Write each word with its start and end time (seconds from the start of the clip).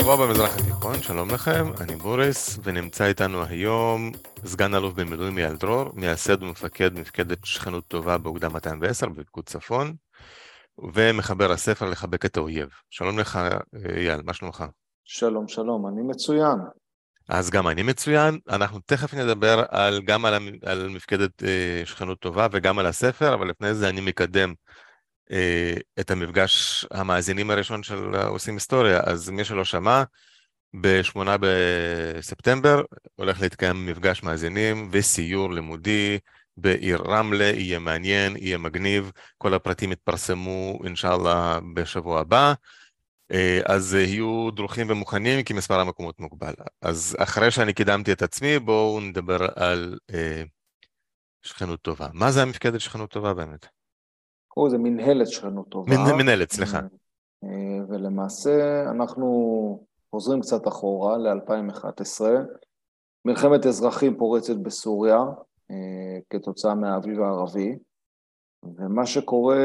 שבוע 0.00 0.16
במזרח 0.16 0.58
התיכון, 0.58 1.02
שלום 1.02 1.30
לכם, 1.30 1.72
אני 1.80 1.96
בוריס, 1.96 2.58
ונמצא 2.62 3.04
איתנו 3.04 3.44
היום 3.44 4.12
סגן 4.44 4.74
אלוף 4.74 4.94
במילואים 4.94 5.38
אייל 5.38 5.56
דרור, 5.56 5.90
מייסד 5.94 6.42
ומפקד 6.42 6.94
מפקדת 6.94 7.44
שכנות 7.44 7.84
טובה 7.88 8.18
באוגדה 8.18 8.48
210 8.48 9.08
בפיקוד 9.08 9.44
צפון, 9.44 9.94
ומחבר 10.94 11.52
הספר 11.52 11.90
לחבק 11.90 12.24
את 12.24 12.36
האויב. 12.36 12.68
שלום 12.90 13.18
לך, 13.18 13.38
אייל, 13.96 14.20
מה 14.24 14.32
שלומך? 14.32 14.64
שלום, 15.04 15.48
שלום, 15.48 15.86
אני 15.86 16.02
מצוין. 16.02 16.58
אז 17.28 17.50
גם 17.50 17.68
אני 17.68 17.82
מצוין, 17.82 18.38
אנחנו 18.48 18.80
תכף 18.86 19.14
נדבר 19.14 19.64
על, 19.68 20.00
גם 20.02 20.24
על, 20.24 20.34
על 20.64 20.88
מפקדת 20.88 21.44
אה, 21.44 21.82
שכנות 21.84 22.18
טובה 22.18 22.46
וגם 22.52 22.78
על 22.78 22.86
הספר, 22.86 23.34
אבל 23.34 23.48
לפני 23.48 23.74
זה 23.74 23.88
אני 23.88 24.00
מקדם 24.00 24.54
את 26.00 26.10
המפגש 26.10 26.86
המאזינים 26.90 27.50
הראשון 27.50 27.82
של 27.82 28.14
עושים 28.16 28.54
היסטוריה, 28.54 29.00
אז 29.04 29.30
מי 29.30 29.44
שלא 29.44 29.64
שמע, 29.64 30.02
ב-8 30.80 31.18
בספטמבר 31.40 32.82
הולך 33.16 33.40
להתקיים 33.40 33.86
מפגש 33.86 34.22
מאזינים 34.22 34.88
וסיור 34.92 35.52
לימודי 35.52 36.18
בעיר 36.56 37.02
רמלה, 37.06 37.44
יהיה 37.44 37.78
מעניין, 37.78 38.36
יהיה 38.36 38.58
מגניב, 38.58 39.12
כל 39.38 39.54
הפרטים 39.54 39.92
יתפרסמו 39.92 40.78
אינשאללה 40.84 41.58
בשבוע 41.74 42.20
הבא. 42.20 42.54
אה, 43.32 43.60
אז 43.64 43.94
יהיו 43.94 44.50
דרוכים 44.50 44.86
ומוכנים 44.90 45.42
כי 45.42 45.52
מספר 45.52 45.80
המקומות 45.80 46.20
מוגבל. 46.20 46.54
אז 46.82 47.16
אחרי 47.18 47.50
שאני 47.50 47.72
קידמתי 47.72 48.12
את 48.12 48.22
עצמי, 48.22 48.58
בואו 48.58 49.00
נדבר 49.00 49.46
על 49.56 49.98
אה, 50.14 50.42
שכנות 51.42 51.82
טובה. 51.82 52.08
מה 52.12 52.30
זה 52.30 52.42
המפקדת 52.42 52.80
שכנות 52.80 53.10
טובה 53.10 53.34
באמת? 53.34 53.79
או 54.56 54.70
זה 54.70 54.78
מנהלת 54.78 55.28
שכנות 55.28 55.68
טובה. 55.68 55.92
מנ, 55.96 56.16
מנהלת, 56.16 56.52
סליחה. 56.52 56.80
אה, 57.44 57.84
ולמעשה 57.88 58.82
אנחנו 58.90 59.84
חוזרים 60.10 60.40
קצת 60.40 60.68
אחורה 60.68 61.18
ל-2011. 61.18 62.20
מלחמת 63.24 63.66
אזרחים 63.66 64.16
פורצת 64.18 64.56
בסוריה 64.56 65.18
אה, 65.70 66.18
כתוצאה 66.30 66.74
מהאביב 66.74 67.20
הערבי. 67.20 67.76
ומה 68.76 69.06
שקורה 69.06 69.56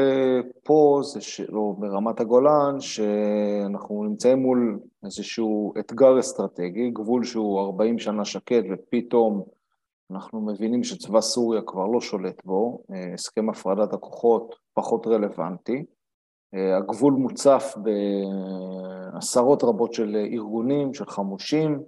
פה 0.64 1.00
זה, 1.02 1.20
ש... 1.20 1.40
או 1.40 1.74
ברמת 1.74 2.20
הגולן, 2.20 2.80
שאנחנו 2.80 4.04
נמצאים 4.04 4.38
מול 4.38 4.80
איזשהו 5.04 5.74
אתגר 5.78 6.20
אסטרטגי, 6.20 6.90
גבול 6.90 7.24
שהוא 7.24 7.60
40 7.60 7.98
שנה 7.98 8.24
שקט 8.24 8.64
ופתאום 8.72 9.44
אנחנו 10.10 10.40
מבינים 10.40 10.84
שצבא 10.84 11.20
סוריה 11.20 11.62
כבר 11.66 11.86
לא 11.86 12.00
שולט 12.00 12.44
בו, 12.44 12.84
הסכם 13.14 13.50
הפרדת 13.50 13.92
הכוחות 13.92 14.54
פחות 14.78 15.06
רלוונטי, 15.06 15.84
הגבול 16.78 17.12
מוצף 17.12 17.74
בעשרות 19.12 19.64
רבות 19.64 19.94
של 19.94 20.16
ארגונים, 20.32 20.94
של 20.94 21.06
חמושים, 21.06 21.82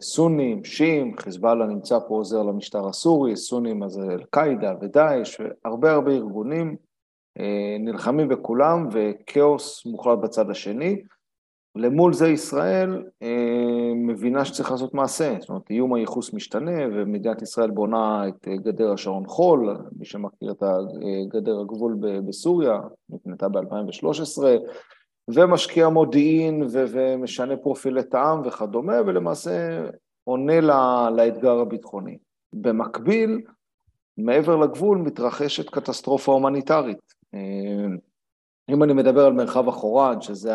סונים, 0.00 0.64
שיעים, 0.64 1.16
חיזבאללה 1.18 1.66
נמצא 1.66 1.98
פה 1.98 2.14
עוזר 2.14 2.42
למשטר 2.42 2.88
הסורי, 2.88 3.36
סונים 3.36 3.82
אז 3.82 3.98
אל-קאעידה 3.98 4.74
ודאעש, 4.80 5.40
והרבה 5.40 5.92
הרבה 5.92 6.12
ארגונים 6.12 6.76
נלחמים 7.80 8.28
בכולם 8.28 8.88
וכאוס 8.92 9.86
מוחלט 9.86 10.18
בצד 10.18 10.50
השני. 10.50 11.02
למול 11.76 12.12
זה 12.12 12.28
ישראל 12.28 13.04
מבינה 13.94 14.44
שצריך 14.44 14.70
לעשות 14.70 14.94
מעשה, 14.94 15.36
זאת 15.40 15.48
אומרת 15.48 15.70
איום 15.70 15.94
הייחוס 15.94 16.32
משתנה 16.32 16.86
ומדינת 16.92 17.42
ישראל 17.42 17.70
בונה 17.70 18.28
את 18.28 18.48
גדר 18.48 18.92
השעון 18.92 19.26
חול, 19.26 19.76
מי 19.98 20.04
שמכיר 20.04 20.50
את 20.50 20.62
גדר 21.28 21.60
הגבול 21.60 21.96
בסוריה, 22.00 22.80
נבנתה 23.10 23.48
ב-2013, 23.48 24.42
ומשקיע 25.34 25.88
מודיעין 25.88 26.62
ומשנה 26.72 27.56
פרופילי 27.56 28.02
טעם 28.02 28.42
וכדומה, 28.44 29.00
ולמעשה 29.06 29.84
עונה 30.24 30.60
לה, 30.60 31.08
לאתגר 31.16 31.58
הביטחוני. 31.58 32.18
במקביל, 32.52 33.40
מעבר 34.18 34.56
לגבול 34.56 34.98
מתרחשת 34.98 35.70
קטסטרופה 35.70 36.32
הומניטרית. 36.32 36.98
אה, 37.34 37.86
אם 38.70 38.82
אני 38.82 38.92
מדבר 38.92 39.26
על 39.26 39.32
מרחב 39.32 39.68
החורד, 39.68 40.22
שזה 40.22 40.52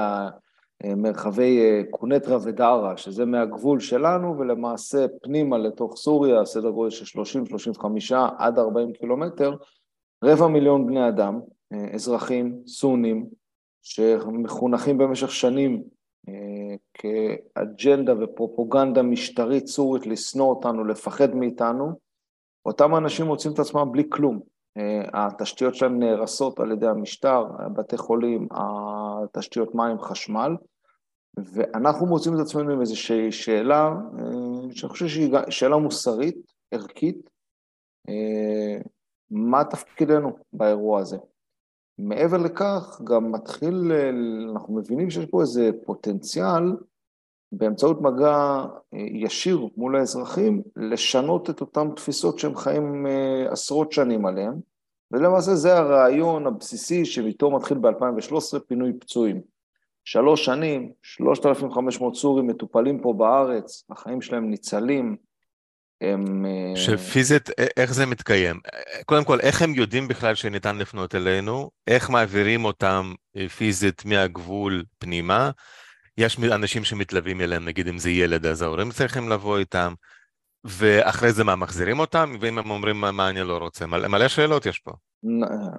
מרחבי 0.97 1.59
אה, 1.59 1.81
קונטרה 1.89 2.37
ודארה, 2.43 2.97
שזה 2.97 3.25
מהגבול 3.25 3.79
שלנו, 3.79 4.37
ולמעשה 4.39 5.05
פנימה 5.21 5.57
לתוך 5.57 5.97
סוריה, 5.97 6.45
סדר 6.45 6.69
גודל 6.69 6.89
של 6.89 7.19
30-35 7.19 8.15
עד 8.37 8.59
40 8.59 8.93
קילומטר, 8.93 9.55
רבע 10.23 10.47
מיליון 10.47 10.87
בני 10.87 11.07
אדם, 11.07 11.39
אה, 11.73 11.87
אזרחים, 11.93 12.61
סונים, 12.67 13.27
שמחונכים 13.81 14.97
במשך 14.97 15.31
שנים 15.31 15.83
אה, 16.29 16.75
כאג'נדה 16.93 18.13
ופרופוגנדה 18.23 19.01
משטרית 19.01 19.67
סורית 19.67 20.07
לשנוא 20.07 20.49
אותנו, 20.49 20.83
לפחד 20.83 21.35
מאיתנו, 21.35 21.91
אותם 22.65 22.95
אנשים 22.95 23.25
מוצאים 23.25 23.53
את 23.53 23.59
עצמם 23.59 23.91
בלי 23.91 24.03
כלום. 24.09 24.52
אה, 24.77 25.25
התשתיות 25.25 25.75
שלהם 25.75 25.99
נהרסות 25.99 26.59
על 26.59 26.71
ידי 26.71 26.87
המשטר, 26.87 27.43
בתי 27.77 27.97
חולים, 27.97 28.47
התשתיות 28.51 29.75
מים, 29.75 29.99
חשמל, 29.99 30.55
ואנחנו 31.37 32.05
מוצאים 32.05 32.35
את 32.35 32.39
עצמנו 32.39 32.71
עם 32.71 32.81
איזושהי 32.81 33.31
שאלה, 33.31 33.93
אה, 34.19 34.75
שאני 34.75 34.89
חושב 34.89 35.07
שהיא 35.07 35.35
שאלה 35.49 35.77
מוסרית, 35.77 36.37
ערכית, 36.71 37.29
מה 39.31 39.63
תפקידנו 39.63 40.37
באירוע 40.53 40.99
הזה? 40.99 41.17
מעבר 41.97 42.37
לכך, 42.37 43.01
גם 43.03 43.31
מתחיל, 43.31 43.91
אנחנו 44.51 44.75
מבינים 44.75 45.09
שיש 45.09 45.25
פה 45.25 45.41
איזה 45.41 45.69
פוטנציאל 45.85 46.75
באמצעות 47.57 48.01
מגע 48.01 48.65
אה, 48.93 48.99
ישיר 49.13 49.67
מול 49.77 49.95
האזרחים, 49.95 50.61
לשנות 50.75 51.49
את 51.49 51.61
אותן 51.61 51.87
תפיסות 51.95 52.39
שהם 52.39 52.55
חיים 52.55 53.07
אה, 53.07 53.51
עשרות 53.51 53.91
שנים 53.91 54.25
עליהן, 54.25 54.53
ולמעשה 55.11 55.55
זה 55.55 55.77
הרעיון 55.77 56.47
הבסיסי 56.47 57.05
שאיתו 57.05 57.51
מתחיל 57.51 57.77
ב-2013 57.77 58.59
פינוי 58.67 58.93
פצועים. 58.99 59.41
שלוש 60.05 60.45
שנים, 60.45 60.91
3,500 61.03 62.15
סורים 62.15 62.47
מטופלים 62.47 63.01
פה 63.01 63.13
בארץ, 63.13 63.83
החיים 63.89 64.21
שלהם 64.21 64.49
ניצלים, 64.49 65.15
הם... 66.01 66.45
אה, 66.45 66.75
שפיזית, 66.75 67.49
איך 67.77 67.93
זה 67.93 68.05
מתקיים? 68.05 68.59
קודם 69.05 69.23
כל, 69.23 69.39
איך 69.39 69.61
הם 69.61 69.73
יודעים 69.75 70.07
בכלל 70.07 70.35
שניתן 70.35 70.77
לפנות 70.77 71.15
אלינו? 71.15 71.71
איך 71.87 72.09
מעבירים 72.09 72.65
אותם 72.65 73.13
פיזית 73.57 74.05
מהגבול 74.05 74.83
פנימה? 74.99 75.51
יש 76.17 76.39
אנשים 76.39 76.83
שמתלווים 76.83 77.41
אליהם, 77.41 77.65
נגיד 77.65 77.87
אם 77.87 77.97
זה 77.97 78.09
ילד, 78.09 78.45
אז 78.45 78.61
ההורים 78.61 78.91
צריכים 78.91 79.29
לבוא 79.29 79.57
איתם, 79.57 79.93
ואחרי 80.63 81.31
זה 81.31 81.43
מה, 81.43 81.55
מחזירים 81.55 81.99
אותם? 81.99 82.35
ואם 82.39 82.57
הם 82.57 82.71
אומרים 82.71 83.01
מה 83.01 83.29
אני 83.29 83.43
לא 83.43 83.57
רוצה? 83.57 83.85
מלא, 83.85 84.07
מלא 84.07 84.27
שאלות 84.27 84.65
יש 84.65 84.79
פה. 84.79 84.91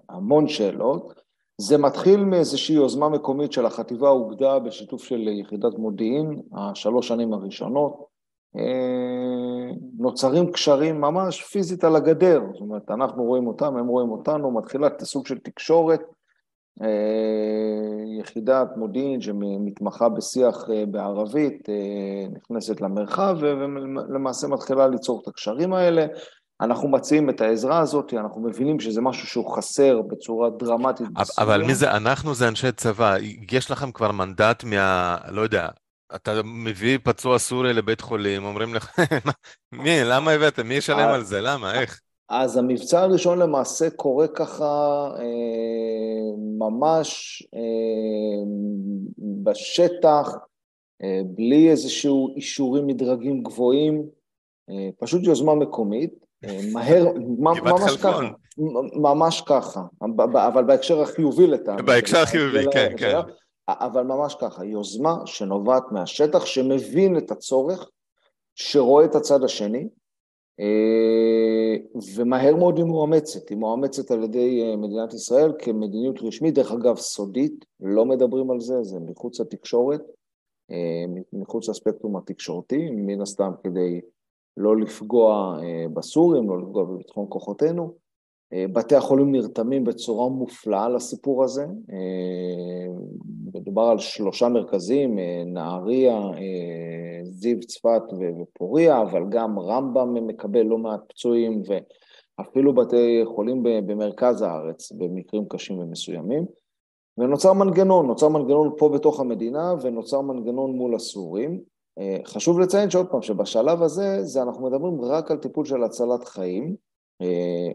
המון 0.09 0.49
שאלות. 0.49 1.25
זה 1.59 1.78
מתחיל 1.78 2.25
מאיזושהי 2.25 2.75
יוזמה 2.75 3.09
מקומית 3.09 3.53
של 3.53 3.67
החטיבה 3.67 4.09
האוגדה 4.09 4.59
בשיתוף 4.59 5.05
של 5.05 5.28
יחידת 5.28 5.78
מודיעין, 5.78 6.43
השלוש 6.56 7.09
שנים 7.09 7.33
הראשונות. 7.33 8.06
אה, 8.56 9.75
נוצרים 9.99 10.53
קשרים 10.53 11.00
ממש 11.00 11.43
פיזית 11.43 11.84
על 11.84 11.97
הגדר, 11.97 12.43
זאת 12.53 12.61
אומרת, 12.61 12.91
אנחנו 12.91 13.25
רואים 13.25 13.47
אותם, 13.47 13.77
הם 13.77 13.87
רואים 13.87 14.11
אותנו, 14.11 14.50
מתחילה 14.50 14.89
סוג 15.00 15.27
של 15.27 15.39
תקשורת, 15.39 16.00
אה, 16.00 16.06
יחידת 18.21 18.69
מודיעין 18.77 19.21
שמתמחה 19.21 20.09
בשיח 20.09 20.65
אה, 20.73 20.87
בערבית, 20.87 21.69
נכנסת 22.37 22.81
למרחב 22.81 23.37
ולמעשה 23.41 24.49
מתחילה 24.49 24.89
ליצור 24.89 25.21
את 25.23 25.29
הקשרים 25.29 25.73
האלה. 25.73 26.07
אנחנו 26.61 26.89
מציעים 26.89 27.31
את 27.31 27.41
העזרה 27.41 27.79
הזאת, 27.79 28.15
אנחנו 28.15 28.41
מבינים 28.41 28.81
שזה 28.81 29.01
משהו 29.01 29.27
שהוא 29.27 29.57
חסר 29.57 30.03
בצורה 30.03 30.51
דרמטית. 30.59 31.07
אבל 31.39 31.62
מי 31.62 31.75
זה 31.75 31.91
אנחנו? 31.91 32.35
זה 32.35 32.49
אנשי 32.49 32.73
צבא. 32.73 33.17
יש 33.53 33.71
לכם 33.71 33.93
כבר 33.93 34.12
מנדט 34.12 34.65
מה... 34.65 35.17
לא 35.29 35.41
יודע, 35.41 35.69
אתה 36.15 36.41
מביא 36.44 36.99
פצוע 37.03 37.38
סורי 37.38 37.73
לבית 37.73 38.00
חולים, 38.00 38.44
אומרים 38.44 38.75
לך, 38.75 38.99
מי, 39.73 40.05
למה 40.05 40.31
הבאתם? 40.31 40.69
מי 40.69 40.75
ישלם 40.75 41.09
על 41.09 41.25
זה? 41.25 41.41
למה? 41.41 41.81
איך? 41.81 42.00
אז 42.29 42.56
המבצע 42.56 43.00
הראשון 43.00 43.38
למעשה 43.38 43.91
קורה 43.91 44.29
ככה 44.29 45.09
אה, 45.19 46.37
ממש 46.59 47.43
אה, 47.55 48.44
בשטח, 49.19 50.37
אה, 51.03 51.21
בלי 51.25 51.71
איזשהו 51.71 52.35
אישורים 52.37 52.87
מדרגים 52.87 53.43
גבוהים, 53.43 54.03
אה, 54.71 54.88
פשוט 54.99 55.23
יוזמה 55.23 55.55
מקומית, 55.55 56.15
אה, 56.44 56.61
מהר, 56.73 57.05
ממש 57.38 57.97
ככה, 57.97 58.21
ממש 58.94 59.41
ככה, 59.41 59.81
אבל 60.35 60.65
בהקשר 60.65 61.03
החיובי 61.03 61.47
לטעם. 61.47 61.77
בהקשר 61.87 62.19
החיובי, 62.19 62.65
כן, 62.73 62.93
כן. 62.97 63.19
אבל 63.69 64.03
ממש 64.03 64.37
ככה, 64.41 64.65
יוזמה 64.65 65.15
שנובעת 65.27 65.82
מהשטח, 65.93 66.47
שמבין 66.47 67.17
את 67.17 67.31
הצורך, 67.31 67.91
שרואה 68.55 69.05
את 69.05 69.15
הצד 69.15 69.44
השני, 69.44 69.79
אה, 69.79 69.88
ומהר 72.17 72.56
מאוד 72.56 72.77
היא 72.77 72.85
מואמצת, 72.85 73.49
היא 73.49 73.59
מואמצת 73.59 74.11
על 74.11 74.25
ידי 74.25 74.62
אה, 74.62 74.77
מדינת 74.77 75.15
ישראל 75.15 75.53
כמדיניות 75.59 76.23
רשמית, 76.23 76.55
דרך 76.55 76.73
אגב 76.73 76.97
סודית, 76.97 77.65
לא 77.81 78.06
מדברים 78.06 78.51
על 78.51 78.61
זה, 78.61 78.83
זה 78.83 79.01
מחוץ 79.01 79.41
לתקשורת, 79.41 80.01
מחוץ 81.33 81.69
לספקטרום 81.69 82.17
התקשורתי, 82.17 82.91
מן 82.91 83.21
הסתם 83.21 83.53
כדי 83.65 84.01
לא 84.56 84.77
לפגוע 84.77 85.59
בסורים, 85.95 86.49
לא 86.49 86.62
לפגוע 86.62 86.85
בביטחון 86.85 87.27
כוחותינו. 87.29 88.04
בתי 88.52 88.96
החולים 88.96 89.32
נרתמים 89.32 89.85
בצורה 89.85 90.29
מופלאה 90.29 90.88
לסיפור 90.88 91.44
הזה. 91.44 91.67
מדובר 93.55 93.82
על 93.82 93.99
שלושה 93.99 94.49
מרכזים, 94.49 95.19
נהריה, 95.46 96.20
זיו, 97.23 97.61
צפת 97.61 98.02
ופוריה, 98.43 99.02
אבל 99.02 99.23
גם 99.29 99.58
רמב"ם 99.58 100.26
מקבל 100.26 100.62
לא 100.62 100.79
מעט 100.79 101.00
פצועים, 101.08 101.62
ואפילו 102.38 102.75
בתי 102.75 103.23
חולים 103.25 103.62
במרכז 103.62 104.43
הארץ 104.43 104.93
במקרים 104.93 105.44
קשים 105.49 105.79
ומסוימים. 105.79 106.46
ונוצר 107.19 107.52
מנגנון, 107.52 108.06
נוצר 108.06 108.29
מנגנון 108.29 108.70
פה 108.79 108.88
בתוך 108.88 109.20
המדינה 109.20 109.75
ונוצר 109.82 110.20
מנגנון 110.20 110.70
מול 110.70 110.94
הסורים. 110.94 111.61
חשוב 112.26 112.61
לציין 112.61 112.91
שעוד 112.91 113.06
פעם, 113.06 113.23
שבשלב 113.23 113.82
הזה, 113.82 114.23
זה 114.23 114.43
אנחנו 114.43 114.67
מדברים 114.67 115.00
רק 115.00 115.31
על 115.31 115.37
טיפול 115.37 115.64
של 115.64 115.82
הצלת 115.82 116.25
חיים. 116.25 116.76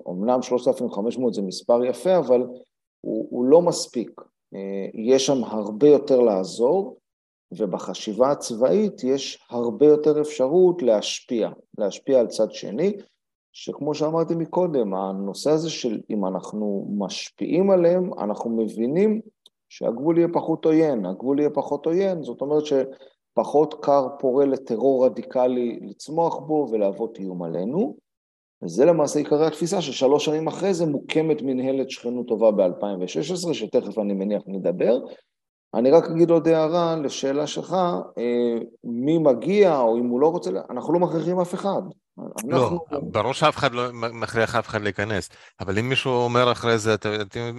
אומנם 0.06 0.42
3,500 0.42 1.34
זה 1.34 1.42
מספר 1.42 1.86
יפה, 1.86 2.18
אבל 2.18 2.42
הוא, 3.02 3.28
הוא 3.30 3.46
לא 3.46 3.62
מספיק. 3.62 4.22
יש 4.94 5.26
שם 5.26 5.44
הרבה 5.44 5.88
יותר 5.88 6.22
לעזור, 6.22 6.98
ובחשיבה 7.58 8.32
הצבאית 8.32 9.04
יש 9.04 9.46
הרבה 9.50 9.86
יותר 9.86 10.22
אפשרות 10.22 10.82
להשפיע, 10.82 11.50
להשפיע 11.78 12.20
על 12.20 12.28
צד 12.28 12.52
שני, 12.52 12.94
שכמו 13.52 13.94
שאמרתי 13.94 14.36
מקודם, 14.36 14.94
הנושא 14.94 15.52
הזה 15.52 15.70
של 15.70 16.02
אם 16.10 16.26
אנחנו 16.26 16.88
משפיעים 16.98 17.72
עליהם, 17.72 18.14
אנחנו 18.20 18.50
מבינים 18.50 19.22
שהגבול 19.70 20.18
יהיה 20.18 20.28
פחות 20.34 20.66
עוין, 20.66 21.06
הגבול 21.06 21.40
יהיה 21.40 21.50
פחות 21.50 21.86
עוין, 21.86 22.24
זאת 22.24 22.42
אומרת 22.42 22.64
שפחות 22.66 23.74
קר 23.82 24.08
פורה 24.20 24.46
לטרור 24.46 25.06
רדיקלי 25.06 25.80
לצמוח 25.82 26.40
בו 26.40 26.68
ולהוות 26.72 27.20
איום 27.20 27.44
עלינו, 27.44 27.96
וזה 28.64 28.86
למעשה 28.86 29.20
עיקרי 29.20 29.46
התפיסה 29.46 29.82
ששלוש 29.82 30.26
שנים 30.26 30.48
אחרי 30.48 30.74
זה 30.74 30.86
מוקמת 30.86 31.42
מנהלת 31.42 31.90
שכנות 31.90 32.28
טובה 32.28 32.52
ב-2016, 32.52 33.54
שתכף 33.54 34.00
אני 34.00 34.14
מניח 34.14 34.42
נדבר, 34.48 35.00
אני 35.74 35.92
רק 35.92 36.04
אגיד 36.10 36.30
עוד 36.30 36.48
הערה 36.48 36.96
לשאלה 36.96 37.48
שלך, 37.48 37.76
אה, 38.18 38.58
מי 38.84 39.18
מגיע 39.18 39.80
או 39.80 39.98
אם 39.98 40.08
הוא 40.08 40.20
לא 40.20 40.28
רוצה, 40.28 40.52
אנחנו 40.70 40.94
לא 40.94 41.00
מכריחים 41.00 41.40
אף 41.40 41.54
אחד. 41.54 41.82
לא, 42.48 42.80
ברור 43.02 43.34
שאף 43.34 43.58
אחד 43.58 43.74
לא 43.74 43.84
מכריח 43.94 44.56
אף 44.56 44.68
אחד 44.68 44.82
להיכנס, 44.82 45.30
אבל 45.60 45.80
אם 45.80 45.90
מישהו 45.90 46.12
אומר 46.12 46.52
אחרי 46.52 46.78
זה, 46.78 46.94
אתה, 46.94 47.10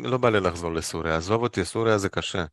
לא 0.04 0.16
בא 0.16 0.28
לי 0.30 0.40
לחזור 0.40 0.72
לסוריה, 0.72 1.16
עזוב 1.16 1.42
אותי, 1.42 1.64
סוריה 1.64 1.98
זה 1.98 2.08
קשה. 2.08 2.44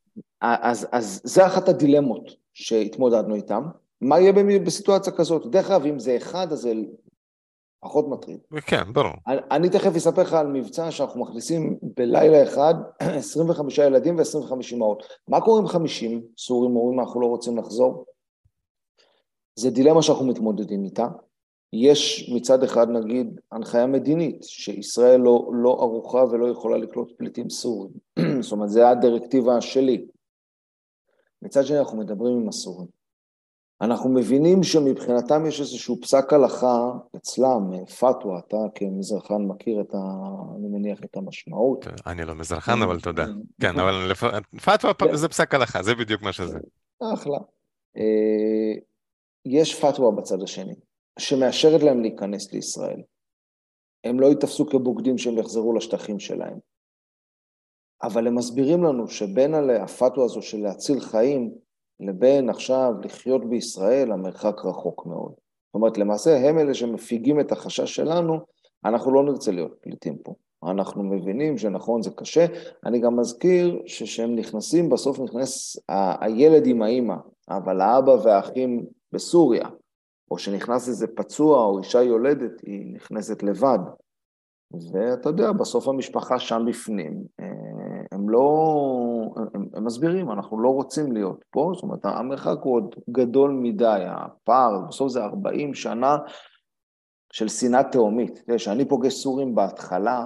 אז, 0.42 0.88
אז 0.92 1.22
זה 1.24 1.46
אחת 1.46 1.70
הדילמות 1.70 2.32
שהתמודדנו 2.54 3.36
איתן. 3.36 3.62
מה 4.02 4.20
יהיה 4.20 4.34
בסיטואציה 4.60 5.14
כזאת? 5.14 5.52
דרך 5.52 5.72
אגב, 5.72 5.86
אם 5.86 6.00
זה 6.00 6.18
אחד, 6.18 6.52
אז 6.52 6.60
זה 6.60 6.74
פחות 7.80 8.08
מטריד. 8.08 8.40
כן, 8.66 8.94
ברור. 8.94 9.14
אני, 9.28 9.38
אני 9.52 9.70
תכף 9.70 9.96
אספר 9.96 10.22
לך 10.22 10.34
על 10.34 10.48
מבצע 10.48 10.92
שאנחנו 10.92 11.22
מכניסים 11.22 11.78
בלילה 11.82 12.44
אחד 12.44 12.74
25 13.00 13.78
ילדים 13.78 14.18
ו-25 14.18 14.54
אמהות. 14.74 15.04
מה 15.28 15.42
קורה 15.42 15.60
עם 15.60 15.68
50 15.68 16.22
סורים 16.38 16.76
אומרים 16.76 17.00
אנחנו 17.00 17.22
לא 17.22 17.26
רוצים 17.26 17.58
לחזור? 17.58 18.06
זה 19.56 19.70
דילמה 19.70 20.02
שאנחנו 20.02 20.26
מתמודדים 20.28 20.84
איתה. 20.84 21.08
יש 21.74 22.30
מצד 22.36 22.64
אחד 22.64 22.90
נגיד 22.90 23.40
הנחיה 23.52 23.88
מדינית, 23.88 24.44
שישראל 24.44 25.20
לא, 25.20 25.50
לא 25.54 25.70
ערוכה 25.70 26.24
ולא 26.32 26.48
יכולה 26.48 26.78
לקלוט 26.78 27.12
פליטים 27.18 27.50
סורים. 27.50 27.92
זאת 28.42 28.52
אומרת, 28.52 28.70
זה 28.70 28.90
הדירקטיבה 28.90 29.62
שלי. 29.62 30.06
מצד 31.42 31.66
שני 31.66 31.80
אנחנו 31.80 31.98
מדברים 31.98 32.34
עם 32.38 32.50
הסורים. 32.50 32.97
אנחנו 33.82 34.10
מבינים 34.10 34.64
שמבחינתם 34.64 35.46
יש 35.46 35.60
איזשהו 35.60 36.02
פסק 36.02 36.34
הלכה 36.34 36.92
אצלם, 37.16 37.86
פתווה, 37.86 38.40
אתה 38.40 38.58
כמזרחן 38.76 39.42
מכיר 39.42 39.82
את 39.82 39.94
ה... 39.94 39.98
אני 40.56 40.68
מניח 40.68 41.00
את 41.04 41.18
המשמעות. 41.18 41.88
אני 42.06 42.26
לא 42.26 42.36
מזרחן, 42.36 42.82
אבל 42.82 43.00
תודה. 43.00 43.26
כן, 43.62 43.80
אבל 43.80 44.14
פתווה 44.66 45.18
זה 45.18 45.30
פסק 45.30 45.54
הלכה, 45.54 45.84
זה 45.84 45.96
בדיוק 45.96 46.22
מה 46.22 46.34
שזה. 46.34 46.60
אחלה. 47.14 47.38
אה, 47.98 48.82
יש 49.46 49.82
פתווה 49.82 50.12
בצד 50.12 50.42
השני, 50.44 50.76
שמאשרת 51.20 51.84
להם 51.84 52.02
להיכנס 52.02 52.54
לישראל. 52.54 53.02
הם 54.04 54.20
לא 54.20 54.28
ייתפסו 54.28 54.66
כבוגדים 54.66 55.18
שהם 55.18 55.38
יחזרו 55.38 55.74
לשטחים 55.74 56.20
שלהם. 56.20 56.58
אבל 58.04 58.28
הם 58.28 58.36
מסבירים 58.36 58.84
לנו 58.84 59.08
שבין 59.08 59.54
הפתווה 59.84 60.26
הזו 60.26 60.42
של 60.42 60.58
להציל 60.58 61.00
חיים, 61.00 61.52
לבין 62.00 62.50
עכשיו 62.50 62.94
לחיות 63.04 63.50
בישראל, 63.50 64.12
המרחק 64.12 64.66
רחוק 64.66 65.06
מאוד. 65.06 65.32
זאת 65.32 65.76
אומרת, 65.76 65.98
למעשה 65.98 66.50
הם 66.50 66.60
אלה 66.60 66.74
שמפיגים 66.74 67.40
את 67.40 67.52
החשש 67.52 67.96
שלנו, 67.96 68.40
אנחנו 68.86 69.12
לא 69.12 69.24
נרצה 69.24 69.52
להיות 69.52 69.74
פליטים 69.82 70.18
פה. 70.24 70.34
אנחנו 70.64 71.04
מבינים 71.04 71.58
שנכון, 71.58 72.02
זה 72.02 72.10
קשה. 72.12 72.46
אני 72.86 73.00
גם 73.00 73.20
מזכיר 73.20 73.82
שכשהם 73.86 74.36
נכנסים, 74.36 74.90
בסוף 74.90 75.20
נכנס 75.20 75.78
ה- 75.90 76.26
הילד 76.26 76.68
עם 76.68 76.82
האימא, 76.82 77.16
אבל 77.50 77.82
האבא 77.82 78.12
והאחים 78.12 78.86
בסוריה, 79.12 79.68
או 80.32 80.38
שנכנס 80.38 80.88
איזה 80.88 81.08
פצוע 81.08 81.66
או 81.66 81.80
אישה 81.80 82.04
יולדת, 82.04 82.62
היא 82.66 82.94
נכנסת 82.96 83.44
לבד. 83.44 83.80
ואתה 84.94 85.30
יודע, 85.30 85.52
בסוף 85.52 85.88
המשפחה 85.88 86.40
שם 86.40 86.66
בפנים. 86.68 87.24
אה, 87.40 87.46
הם 88.12 88.30
לא, 88.30 88.68
הם, 89.36 89.66
הם 89.74 89.86
מסבירים, 89.86 90.32
אנחנו 90.32 90.60
לא 90.60 90.70
רוצים 90.70 91.12
להיות 91.12 91.44
פה, 91.52 91.72
זאת 91.74 91.84
אומרת, 91.84 92.06
המרחק 92.06 92.58
הוא 92.62 92.76
עוד 92.76 92.96
גדול 93.10 93.52
מדי, 93.52 94.04
הפער, 94.08 94.80
בסוף 94.88 95.12
זה 95.12 95.24
40 95.24 95.74
שנה 95.74 96.18
של 97.34 97.48
שנאה 97.48 97.84
תהומית. 97.84 98.44
כשאני 98.56 98.86
פוגש 98.86 99.14
סורים 99.14 99.56
בהתחלה, 99.56 100.26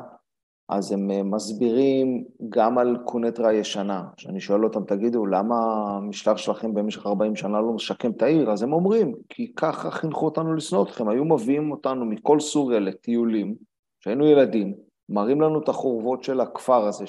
אז 0.71 0.91
הם 0.91 1.11
אה, 1.11 1.23
מסבירים 1.23 2.23
גם 2.49 2.77
על 2.77 2.97
קונטרה 3.05 3.53
ישנה. 3.53 4.03
כשאני 4.17 4.41
שואל 4.41 4.63
אותם, 4.63 4.83
תגידו, 4.83 5.25
למה 5.25 5.55
המשלח 5.97 6.37
שלכם 6.37 6.73
במשך 6.73 7.05
40 7.05 7.35
שנה 7.35 7.61
לא 7.61 7.73
משקם 7.73 8.11
את 8.11 8.21
העיר? 8.21 8.51
אז 8.51 8.63
הם 8.63 8.73
אומרים, 8.73 9.15
כי 9.29 9.53
ככה 9.55 9.91
חינכו 9.91 10.25
אותנו 10.25 10.53
לשנוא 10.53 10.83
אתכם. 10.83 11.09
היו 11.09 11.25
מביאים 11.25 11.71
אותנו 11.71 12.05
מכל 12.05 12.39
סוריה 12.39 12.79
לטיולים, 12.79 13.55
כשהיינו 13.99 14.25
ילדים, 14.25 14.73
מראים 15.09 15.41
לנו 15.41 15.59
את 15.63 15.69
החורבות 15.69 16.23
של 16.23 16.39
הכפר 16.39 16.87
הזה 16.87 17.07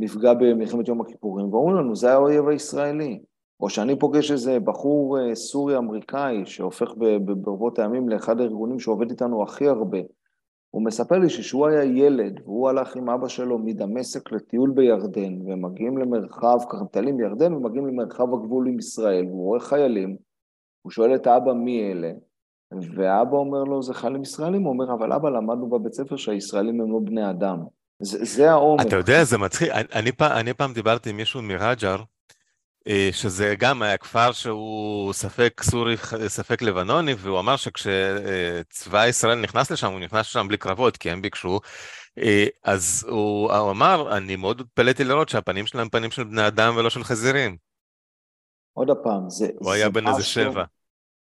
שנפגע 0.00 0.34
במלחמת 0.34 0.88
יום 0.88 1.00
הכיפורים, 1.00 1.54
ואומרים 1.54 1.76
לנו, 1.76 1.96
זה 1.96 2.12
האויב 2.12 2.48
הישראלי. 2.48 3.20
או 3.60 3.70
שאני 3.70 3.98
פוגש 3.98 4.30
איזה 4.30 4.60
בחור 4.60 5.18
אה, 5.18 5.34
סורי 5.34 5.76
אמריקאי 5.76 6.46
שהופך 6.46 6.90
ברבות 7.20 7.78
הימים 7.78 8.08
לאחד 8.08 8.40
הארגונים 8.40 8.80
שעובד 8.80 9.10
איתנו 9.10 9.42
הכי 9.42 9.68
הרבה. 9.68 9.98
הוא 10.70 10.84
מספר 10.84 11.18
לי 11.18 11.28
שכשהוא 11.28 11.66
היה 11.66 11.84
ילד, 11.84 12.40
והוא 12.44 12.68
הלך 12.68 12.96
עם 12.96 13.10
אבא 13.10 13.28
שלו 13.28 13.58
מדמשק 13.58 14.32
לטיול 14.32 14.70
בירדן, 14.70 15.38
ומגיעים 15.46 15.98
למרחב, 15.98 16.58
ככה 16.70 16.84
מטיילים 16.84 17.16
בירדן, 17.16 17.54
ומגיעים 17.54 17.86
למרחב 17.86 18.34
הגבול 18.34 18.68
עם 18.68 18.78
ישראל, 18.78 19.26
והוא 19.26 19.44
רואה 19.44 19.60
חיילים, 19.60 20.16
הוא 20.82 20.90
שואל 20.90 21.14
את 21.14 21.26
האבא 21.26 21.52
מי 21.52 21.92
אלה, 21.92 22.12
ואבא 22.94 23.36
אומר 23.36 23.64
לו, 23.64 23.82
זה 23.82 23.94
חיילים 23.94 24.22
ישראלים, 24.22 24.62
הוא 24.62 24.72
אומר, 24.72 24.92
אבל 24.92 25.12
אבא, 25.12 25.30
למדנו 25.30 25.68
בבית 25.68 25.92
ספר 25.92 26.16
שהישראלים 26.16 26.80
הם 26.80 26.92
לא 26.92 26.98
בני 27.04 27.30
אדם. 27.30 27.58
זה, 28.00 28.24
זה 28.24 28.50
העומק. 28.50 28.86
אתה 28.86 28.96
יודע, 28.96 29.24
זה 29.24 29.38
מצחיק. 29.38 29.70
אני, 29.70 29.84
אני, 29.92 30.10
אני 30.20 30.54
פעם 30.54 30.72
דיברתי 30.72 31.10
עם 31.10 31.16
מישהו 31.16 31.42
מרג'ר, 31.42 32.02
אה, 32.88 33.08
שזה 33.12 33.54
גם 33.58 33.82
היה 33.82 33.96
כפר 33.96 34.32
שהוא 34.32 35.12
ספק 35.12 35.60
סורי, 35.64 35.96
ספק 36.28 36.62
לבנוני, 36.62 37.14
והוא 37.18 37.38
אמר 37.40 37.56
שכשצבא 37.56 39.06
ישראל 39.06 39.40
נכנס 39.40 39.70
לשם, 39.70 39.92
הוא 39.92 40.00
נכנס 40.00 40.26
לשם 40.26 40.48
בלי 40.48 40.56
קרבות, 40.56 40.96
כי 40.96 41.10
הם 41.10 41.22
ביקשו, 41.22 41.60
אה, 42.18 42.46
אז 42.64 43.06
הוא, 43.08 43.52
הוא 43.52 43.70
אמר, 43.70 44.16
אני 44.16 44.36
מאוד 44.36 44.60
התפלאתי 44.60 45.04
לראות 45.04 45.28
שהפנים 45.28 45.66
שלהם 45.66 45.88
פנים 45.88 46.10
של 46.10 46.24
בני 46.24 46.46
אדם 46.46 46.76
ולא 46.76 46.90
של 46.90 47.04
חזירים. 47.04 47.56
עוד 48.72 48.90
פעם, 49.02 49.30
זה... 49.30 49.48
הוא 49.58 49.72
היה 49.72 49.90
בן 49.90 50.08
איזה 50.08 50.22
שבע. 50.22 50.64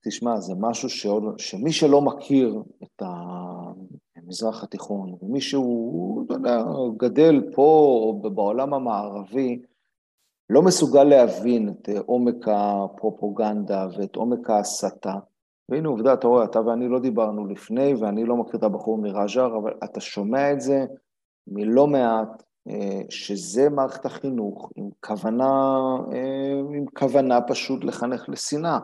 תשמע, 0.05 0.41
זה 0.41 0.53
משהו 0.61 0.91
שעוד, 0.91 1.23
שמי 1.39 1.73
שלא 1.73 2.01
מכיר 2.01 2.55
את 2.83 3.03
המזרח 4.27 4.65
התיכון, 4.65 5.17
ומי 5.23 5.41
שהוא, 5.41 6.27
גדל 6.97 7.51
פה 7.55 7.63
או 8.03 8.31
בעולם 8.35 8.75
המערבי, 8.75 9.63
לא 10.51 10.63
מסוגל 10.63 11.05
להבין 11.05 11.69
את 11.69 11.89
עומק 12.07 12.49
הפרופוגנדה 12.49 13.87
ואת 13.97 14.17
עומק 14.17 14.51
ההסתה. 14.51 15.15
והנה 15.69 15.89
עובדה, 15.89 16.13
אתה 16.15 16.27
רואה, 16.27 16.45
אתה 16.45 16.61
ואני 16.61 16.89
לא 16.89 17.01
דיברנו 17.01 17.47
לפני, 17.47 17.95
ואני 17.95 18.25
לא 18.25 18.37
מכיר 18.37 18.59
את 18.59 18.63
הבחור 18.63 18.99
מרג'ר, 18.99 19.57
אבל 19.57 19.73
אתה 19.85 20.01
שומע 20.01 20.53
את 20.53 20.61
זה 20.61 20.85
מלא 21.47 21.87
מעט, 21.87 22.43
אה, 22.69 23.01
שזה 23.09 23.69
מערכת 23.71 24.07
החינוך, 24.07 24.71
עם 24.77 24.89
כוונה, 25.01 25.77
אה, 26.13 26.61
עם 26.75 26.85
כוונה 26.99 27.41
פשוט 27.41 27.85
לחנך 27.85 28.29
לשנאה. 28.29 28.79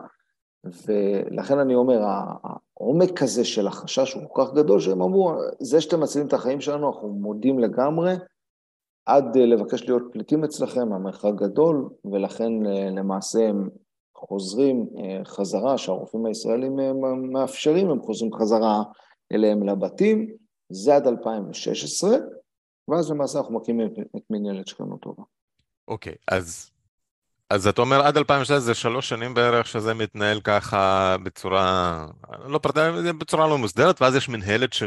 ולכן 0.63 1.59
אני 1.59 1.75
אומר, 1.75 2.01
העומק 2.03 3.21
הזה 3.21 3.45
של 3.45 3.67
החשש 3.67 4.13
הוא 4.13 4.23
כל 4.29 4.45
כך 4.45 4.53
גדול, 4.53 4.79
שהם 4.79 5.01
אמרו, 5.01 5.33
זה 5.59 5.81
שאתם 5.81 5.99
מצילים 5.99 6.27
את 6.27 6.33
החיים 6.33 6.61
שלנו, 6.61 6.87
אנחנו 6.87 7.09
מודים 7.09 7.59
לגמרי, 7.59 8.13
עד 9.05 9.37
לבקש 9.37 9.83
להיות 9.83 10.03
פליטים 10.11 10.43
אצלכם, 10.43 10.93
המרחק 10.93 11.31
גדול, 11.35 11.89
ולכן 12.11 12.51
למעשה 12.95 13.49
הם 13.49 13.69
חוזרים 14.17 14.89
חזרה, 15.23 15.77
שהרופאים 15.77 16.25
הישראלים 16.25 16.79
מאפשרים, 17.31 17.89
הם 17.89 18.01
חוזרים 18.01 18.33
חזרה 18.33 18.83
אליהם 19.31 19.63
לבתים, 19.63 20.35
זה 20.69 20.95
עד 20.95 21.07
2016, 21.07 22.17
ואז 22.87 23.11
למעשה 23.11 23.39
אנחנו 23.39 23.53
מקימים 23.53 23.87
את 24.15 24.23
מנהלת 24.29 24.67
שכנות 24.67 25.01
טובה. 25.01 25.23
אוקיי, 25.87 26.13
okay, 26.13 26.35
אז, 26.35 26.71
אז 27.49 27.67
אתה 27.67 27.81
אומר 27.81 28.01
עד 28.01 28.17
2016 28.17 28.59
זה 28.59 28.73
שלוש 28.73 29.09
שנים 29.09 29.33
בערך 29.33 29.67
שזה 29.67 29.93
מתנהל 29.93 30.41
ככה 30.41 31.15
בצורה, 31.23 32.05
לא 32.47 32.57
פרטנית, 32.57 33.15
בצורה 33.15 33.47
לא 33.47 33.57
מוסדרת, 33.57 34.01
ואז 34.01 34.15
יש 34.15 34.29
מנהלת 34.29 34.73
ש... 34.73 34.83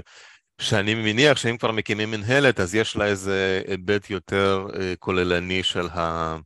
שאני 0.61 0.95
מניח 0.95 1.37
שאם 1.37 1.57
כבר 1.57 1.71
מקימים 1.71 2.11
מנהלת, 2.11 2.61
אז 2.61 2.75
יש 2.75 2.97
לה 2.97 3.05
איזה 3.05 3.63
היבט 3.69 4.11
יותר 4.11 4.67
אה, 4.81 4.95
כוללני 4.99 5.63
של, 5.63 5.89
ה, 5.89 6.37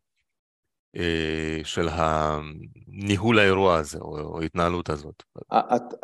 של 1.64 1.88
הניהול 1.90 3.38
האירוע 3.38 3.76
הזה, 3.76 3.98
או 3.98 4.40
ההתנהלות 4.40 4.90
הזאת. 4.90 5.22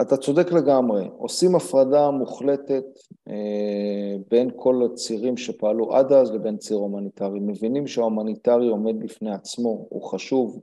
אתה 0.00 0.16
צודק 0.16 0.52
לגמרי. 0.52 1.08
עושים 1.16 1.54
הפרדה 1.54 2.10
מוחלטת 2.10 2.84
אה, 3.28 4.16
בין 4.30 4.50
כל 4.56 4.82
הצירים 4.84 5.36
שפעלו 5.36 5.96
עד 5.96 6.12
אז 6.12 6.32
לבין 6.32 6.56
ציר 6.56 6.76
הומניטרי. 6.76 7.40
מבינים 7.40 7.86
שההומניטרי 7.86 8.68
עומד 8.68 9.00
בפני 9.00 9.34
עצמו, 9.34 9.86
הוא 9.88 10.10
חשוב. 10.10 10.60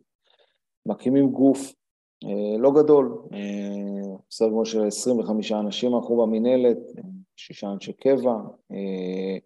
מקימים 0.86 1.30
גוף 1.30 1.74
לא 2.60 2.72
גדול, 2.72 3.18
בסדר 4.30 4.50
גודל 4.50 4.70
של 4.70 4.88
25 4.88 5.52
אנשים 5.52 5.96
אנחנו 5.96 6.18
במינהלת, 6.18 6.78
שישה 7.36 7.72
אנשי 7.72 7.94
קבע, 7.94 8.36
אה, 8.72 9.38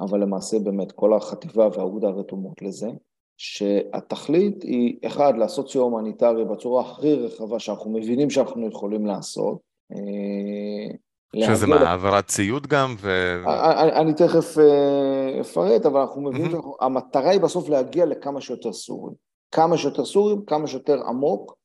אבל 0.00 0.22
למעשה 0.22 0.58
באמת 0.58 0.92
כל 0.92 1.14
החטיבה 1.14 1.68
והאוגדה 1.72 2.08
רתומות 2.08 2.62
לזה, 2.62 2.88
שהתכלית 3.36 4.62
היא, 4.62 4.96
אחד, 5.06 5.32
לעשות 5.36 5.70
סיוע 5.70 5.84
הומניטרי 5.84 6.44
בצורה 6.44 6.82
הכי 6.82 7.14
רחבה 7.14 7.58
שאנחנו 7.58 7.90
מבינים 7.90 8.30
שאנחנו 8.30 8.68
יכולים 8.68 9.06
לעשות. 9.06 9.58
אה, 9.92 11.46
שזה 11.46 11.66
מה, 11.66 11.76
העברת 11.76 12.26
ציוד 12.26 12.66
גם? 12.66 12.94
ו... 13.00 13.34
אני, 13.46 13.92
אני 13.92 14.14
תכף 14.14 14.58
אה, 14.58 15.40
אפרט, 15.40 15.86
אבל 15.86 16.00
אנחנו 16.00 16.22
מבינים 16.22 16.50
שהמטרה 16.50 17.30
היא 17.30 17.40
בסוף 17.40 17.68
להגיע 17.68 18.06
לכמה 18.06 18.40
שיותר 18.40 18.72
סורים. 18.72 19.14
כמה 19.50 19.78
שיותר 19.78 20.04
סורים, 20.04 20.44
כמה 20.46 20.66
שיותר 20.66 21.06
עמוק. 21.06 21.56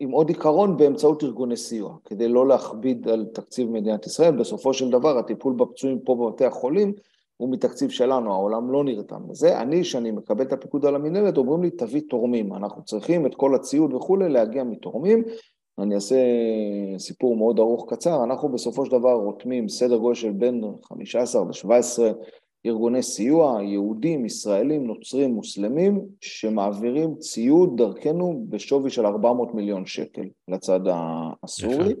עם 0.00 0.10
עוד 0.10 0.28
עיקרון 0.28 0.76
באמצעות 0.76 1.24
ארגוני 1.24 1.56
סיוע, 1.56 1.96
כדי 2.04 2.28
לא 2.28 2.48
להכביד 2.48 3.08
על 3.08 3.26
תקציב 3.34 3.70
מדינת 3.70 4.06
ישראל. 4.06 4.36
בסופו 4.36 4.74
של 4.74 4.90
דבר, 4.90 5.18
הטיפול 5.18 5.54
בפצועים 5.56 5.98
פה 6.04 6.14
בבתי 6.14 6.44
החולים 6.44 6.92
הוא 7.36 7.52
מתקציב 7.52 7.90
שלנו, 7.90 8.32
העולם 8.32 8.72
לא 8.72 8.84
נרתם 8.84 9.30
לזה. 9.30 9.60
אני, 9.60 9.84
שאני 9.84 10.10
מקבל 10.10 10.44
את 10.44 10.52
הפיקוד 10.52 10.86
על 10.86 10.94
המנהלת, 10.94 11.36
אומרים 11.36 11.62
לי, 11.62 11.70
תביא 11.70 12.02
תורמים. 12.08 12.54
אנחנו 12.54 12.84
צריכים 12.84 13.26
את 13.26 13.34
כל 13.34 13.54
הציוד 13.54 13.94
וכולי 13.94 14.28
להגיע 14.28 14.64
מתורמים. 14.64 15.24
אני 15.78 15.94
אעשה 15.94 16.16
סיפור 16.98 17.36
מאוד 17.36 17.58
ארוך 17.58 17.92
קצר. 17.92 18.24
אנחנו 18.24 18.48
בסופו 18.48 18.86
של 18.86 18.92
דבר 18.92 19.12
רותמים 19.12 19.68
סדר 19.68 19.96
גודל 19.96 20.14
של 20.14 20.32
בין 20.32 20.64
15 20.82 21.44
ל-17 21.44 22.14
ארגוני 22.66 23.02
סיוע, 23.02 23.62
יהודים, 23.62 24.24
ישראלים, 24.24 24.86
נוצרים, 24.86 25.34
מוסלמים, 25.34 26.06
שמעבירים 26.20 27.14
ציוד 27.18 27.76
דרכנו 27.76 28.44
בשווי 28.48 28.90
של 28.90 29.06
400 29.06 29.54
מיליון 29.54 29.86
שקל 29.86 30.28
לצד 30.48 30.80
הסורי. 31.42 31.94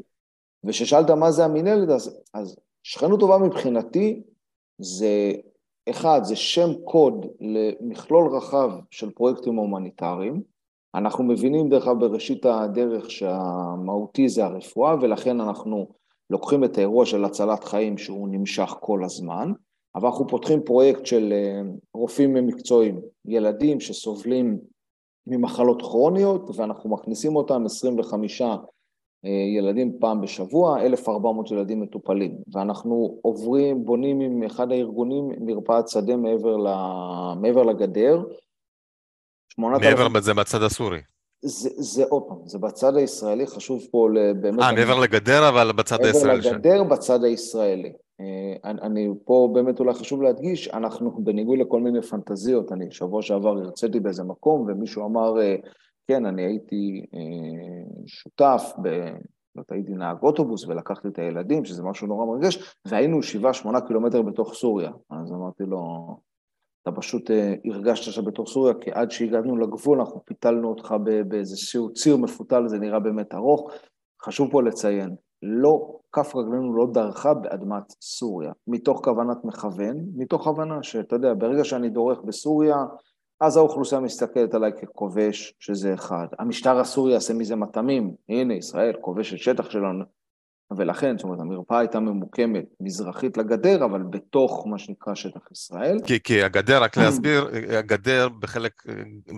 וכששאלת 0.64 1.10
מה 1.10 1.30
זה 1.30 1.44
המינהלת, 1.44 1.88
אז, 1.88 2.20
אז 2.34 2.56
שכנות 2.82 3.20
טובה 3.20 3.38
מבחינתי 3.38 4.22
זה, 4.78 5.32
אחד, 5.90 6.20
זה 6.22 6.36
שם 6.36 6.70
קוד 6.84 7.26
למכלול 7.40 8.36
רחב 8.36 8.70
של 8.90 9.10
פרויקטים 9.10 9.56
הומניטריים. 9.56 10.42
אנחנו 10.94 11.24
מבינים 11.24 11.68
דרך 11.68 11.86
אגב 11.86 12.00
בראשית 12.00 12.46
הדרך 12.46 13.10
שהמהותי 13.10 14.28
זה 14.28 14.44
הרפואה, 14.44 14.94
ולכן 15.00 15.40
אנחנו 15.40 15.88
לוקחים 16.30 16.64
את 16.64 16.78
האירוע 16.78 17.06
של 17.06 17.24
הצלת 17.24 17.64
חיים 17.64 17.98
שהוא 17.98 18.28
נמשך 18.28 18.74
כל 18.80 19.04
הזמן. 19.04 19.52
אבל 19.94 20.08
אנחנו 20.08 20.26
פותחים 20.26 20.62
פרויקט 20.64 21.06
של 21.06 21.32
אה, 21.32 21.62
רופאים 21.94 22.34
מקצועיים, 22.34 23.00
ילדים 23.24 23.80
שסובלים 23.80 24.58
ממחלות 25.26 25.82
כרוניות, 25.82 26.50
ואנחנו 26.54 26.90
מכניסים 26.90 27.36
אותם 27.36 27.64
25 27.66 28.42
אה, 28.42 28.56
ילדים 29.56 29.98
פעם 30.00 30.20
בשבוע, 30.20 30.80
1,400 30.80 31.50
ילדים 31.50 31.80
מטופלים. 31.80 32.36
ואנחנו 32.52 33.18
עוברים, 33.22 33.84
בונים 33.84 34.20
עם 34.20 34.42
אחד 34.42 34.72
הארגונים 34.72 35.30
מרפאת 35.40 35.88
שדה 35.88 36.16
מעבר, 36.16 36.56
ל... 36.56 36.68
מעבר 37.40 37.62
לגדר. 37.62 38.22
מעבר 39.58 40.08
לזה 40.08 40.34
בצד 40.34 40.62
הסורי. 40.62 41.00
זה, 41.42 41.70
זה 41.76 42.04
עוד 42.08 42.22
פעם, 42.28 42.38
זה 42.44 42.58
בצד 42.58 42.96
הישראלי, 42.96 43.46
חשוב 43.46 43.82
פה 43.90 44.08
באמת... 44.40 44.60
אה, 44.60 44.72
מעבר 44.72 45.00
לגדר, 45.00 45.48
אבל 45.48 45.72
בצד 45.72 46.04
הישראלי. 46.04 46.36
מעבר 46.36 46.56
לגדר, 46.56 46.84
ש... 46.84 46.90
בצד 46.90 47.24
הישראלי. 47.24 47.92
אה, 48.20 48.70
אני, 48.70 48.80
אני 48.82 49.08
פה 49.24 49.48
באמת 49.54 49.80
אולי 49.80 49.94
חשוב 49.94 50.22
להדגיש, 50.22 50.68
אנחנו 50.68 51.10
בניגוד 51.24 51.58
לכל 51.58 51.80
מיני 51.80 52.02
פנטזיות, 52.02 52.72
אני 52.72 52.90
שבוע 52.90 53.22
שעבר 53.22 53.58
הרציתי 53.58 54.00
באיזה 54.00 54.24
מקום 54.24 54.66
ומישהו 54.68 55.06
אמר, 55.06 55.40
אה, 55.40 55.56
כן, 56.06 56.26
אני 56.26 56.42
הייתי 56.42 57.06
אה, 57.14 58.04
שותף, 58.06 58.72
ב, 58.82 58.88
לא 59.56 59.62
הייתי 59.70 59.92
נהג 59.92 60.16
אוטובוס 60.22 60.66
ולקחתי 60.66 61.08
את 61.08 61.18
הילדים, 61.18 61.64
שזה 61.64 61.82
משהו 61.82 62.06
נורא 62.06 62.26
מרגש, 62.26 62.76
והיינו 62.84 63.22
שבעה, 63.22 63.52
שמונה 63.52 63.80
קילומטר 63.80 64.22
בתוך 64.22 64.54
סוריה. 64.54 64.90
אז 65.10 65.32
אמרתי 65.32 65.64
לו, 65.64 65.80
אתה 66.82 66.92
פשוט 66.92 67.30
הרגשת 67.64 68.12
שאתה 68.12 68.26
בתוך 68.26 68.48
סוריה, 68.48 68.74
כי 68.80 68.90
עד 68.92 69.10
שהגענו 69.10 69.56
לגבול 69.56 70.00
אנחנו 70.00 70.24
פיתלנו 70.24 70.68
אותך 70.68 70.94
באיזשהו 71.28 71.92
ציר 71.92 72.16
מפותל, 72.16 72.68
זה 72.68 72.78
נראה 72.78 73.00
באמת 73.00 73.34
ארוך. 73.34 73.70
חשוב 74.22 74.50
פה 74.50 74.62
לציין, 74.62 75.16
לא, 75.42 75.98
כף 76.12 76.36
רגלינו 76.36 76.76
לא 76.76 76.86
דרכה 76.92 77.34
באדמת 77.34 77.94
סוריה, 78.00 78.52
מתוך 78.66 79.00
כוונת 79.04 79.44
מכוון, 79.44 79.96
מתוך 80.16 80.46
הבנה 80.46 80.82
שאתה 80.82 81.16
יודע, 81.16 81.34
ברגע 81.34 81.64
שאני 81.64 81.88
דורך 81.88 82.18
בסוריה, 82.24 82.76
אז 83.44 83.56
האוכלוסייה 83.56 84.00
מסתכלת 84.00 84.54
עליי 84.54 84.72
ככובש, 84.72 85.54
שזה 85.58 85.94
אחד. 85.94 86.26
המשטר 86.38 86.78
הסורי 86.78 87.12
יעשה 87.12 87.34
מזה 87.34 87.56
מטעמים, 87.56 88.14
הנה 88.28 88.54
ישראל 88.54 88.92
כובשת 89.00 89.38
שטח 89.38 89.70
שלנו, 89.70 90.04
ולכן, 90.76 91.18
זאת 91.18 91.24
אומרת, 91.24 91.40
המרפאה 91.40 91.78
הייתה 91.78 92.00
ממוקמת 92.00 92.64
מזרחית 92.80 93.36
לגדר, 93.36 93.84
אבל 93.84 94.02
בתוך 94.02 94.66
מה 94.66 94.78
שנקרא 94.78 95.14
שטח 95.14 95.40
ישראל. 95.52 95.98
כי, 96.06 96.22
כי 96.22 96.42
הגדר, 96.42 96.82
רק 96.82 96.96
להסביר, 96.96 97.48
הגדר 97.78 98.28
בחלק, 98.28 98.72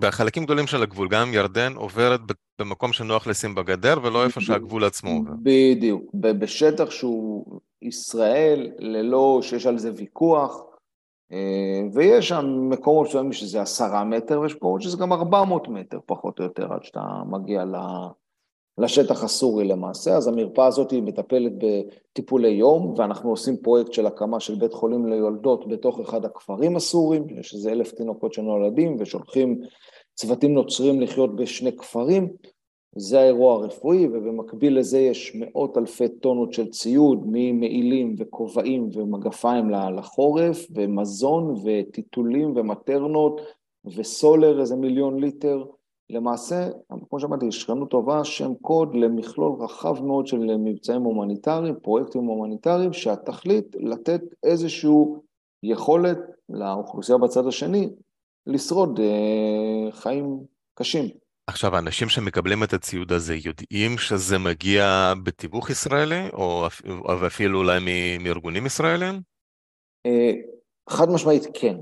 בחלקים 0.00 0.44
גדולים 0.44 0.66
של 0.66 0.82
הגבול, 0.82 1.08
גם 1.08 1.34
ירדן 1.34 1.72
עוברת 1.74 2.20
במקום 2.58 2.92
שנוח 2.92 3.26
לשים 3.26 3.54
בגדר, 3.54 3.98
ולא 4.02 4.24
איפה 4.24 4.40
שהגבול 4.40 4.84
עצמו 4.84 5.10
עובר. 5.10 5.32
בדיוק, 5.42 6.02
בשטח 6.14 6.90
שהוא 6.90 7.60
ישראל, 7.82 8.70
ללא 8.78 9.40
שיש 9.42 9.66
על 9.66 9.78
זה 9.78 9.90
ויכוח, 9.96 10.62
ויש 11.92 12.28
שם 12.28 12.68
מקומות 12.70 13.06
מסוימים 13.06 13.32
שזה 13.32 13.62
עשרה 13.62 14.04
מטר, 14.04 14.40
ויש 14.40 14.54
פה 14.54 14.76
שזה 14.80 14.96
גם 14.96 15.12
ארבע 15.12 15.44
מאות 15.44 15.68
מטר, 15.68 15.98
פחות 16.06 16.38
או 16.38 16.44
יותר, 16.44 16.72
עד 16.72 16.84
שאתה 16.84 17.22
מגיע. 17.30 17.64
לשטח 18.78 19.24
הסורי 19.24 19.68
למעשה, 19.68 20.16
אז 20.16 20.28
המרפאה 20.28 20.66
הזאת 20.66 20.90
היא 20.90 21.02
מטפלת 21.02 21.52
בטיפולי 21.58 22.48
יום, 22.48 22.94
ואנחנו 22.96 23.30
עושים 23.30 23.56
פרויקט 23.56 23.92
של 23.92 24.06
הקמה 24.06 24.40
של 24.40 24.54
בית 24.54 24.72
חולים 24.72 25.06
ליולדות 25.06 25.68
בתוך 25.68 26.00
אחד 26.00 26.24
הכפרים 26.24 26.76
הסורים, 26.76 27.26
יש 27.40 27.54
איזה 27.54 27.72
אלף 27.72 27.92
תינוקות 27.92 28.32
שנולדים, 28.32 28.96
ושולחים 28.98 29.60
צוותים 30.14 30.54
נוצרים 30.54 31.00
לחיות 31.00 31.36
בשני 31.36 31.76
כפרים, 31.76 32.28
זה 32.98 33.20
האירוע 33.20 33.54
הרפואי, 33.54 34.06
ובמקביל 34.06 34.78
לזה 34.78 34.98
יש 34.98 35.32
מאות 35.34 35.78
אלפי 35.78 36.08
טונות 36.08 36.52
של 36.52 36.70
ציוד, 36.70 37.22
ממעילים 37.26 38.14
וכובעים 38.18 38.88
ומגפיים 38.94 39.70
לחורף, 39.70 40.66
ומזון 40.70 41.54
וטיטולים 41.64 42.52
ומטרנות, 42.56 43.40
וסולר 43.96 44.60
איזה 44.60 44.76
מיליון 44.76 45.20
ליטר, 45.20 45.64
למעשה, 46.10 46.68
כמו 47.08 47.20
שאמרתי, 47.20 47.52
שכנות 47.52 47.90
טובה, 47.90 48.24
שם 48.24 48.54
קוד 48.54 48.94
למכלול 48.94 49.62
רחב 49.62 50.04
מאוד 50.04 50.26
של 50.26 50.56
מבצעים 50.56 51.02
הומניטריים, 51.02 51.74
פרויקטים 51.82 52.24
הומניטריים, 52.24 52.92
שהתכלית 52.92 53.76
לתת 53.80 54.20
איזושהי 54.42 54.90
יכולת 55.62 56.18
לאוכלוסייה 56.48 57.18
בצד 57.18 57.46
השני 57.46 57.88
לשרוד 58.46 59.00
אה, 59.00 59.92
חיים 59.92 60.38
קשים. 60.74 61.25
עכשיו, 61.46 61.76
האנשים 61.76 62.08
שמקבלים 62.08 62.62
את 62.62 62.72
הציוד 62.72 63.12
הזה 63.12 63.34
יודעים 63.34 63.98
שזה 63.98 64.38
מגיע 64.38 65.12
בתיווך 65.24 65.70
ישראלי, 65.70 66.28
או 66.32 66.66
אפילו 67.26 67.58
אולי 67.58 67.78
מארגונים 68.20 68.66
ישראלים? 68.66 69.20
אה, 70.06 70.32
חד 70.88 71.10
משמעית 71.10 71.42
כן. 71.54 71.76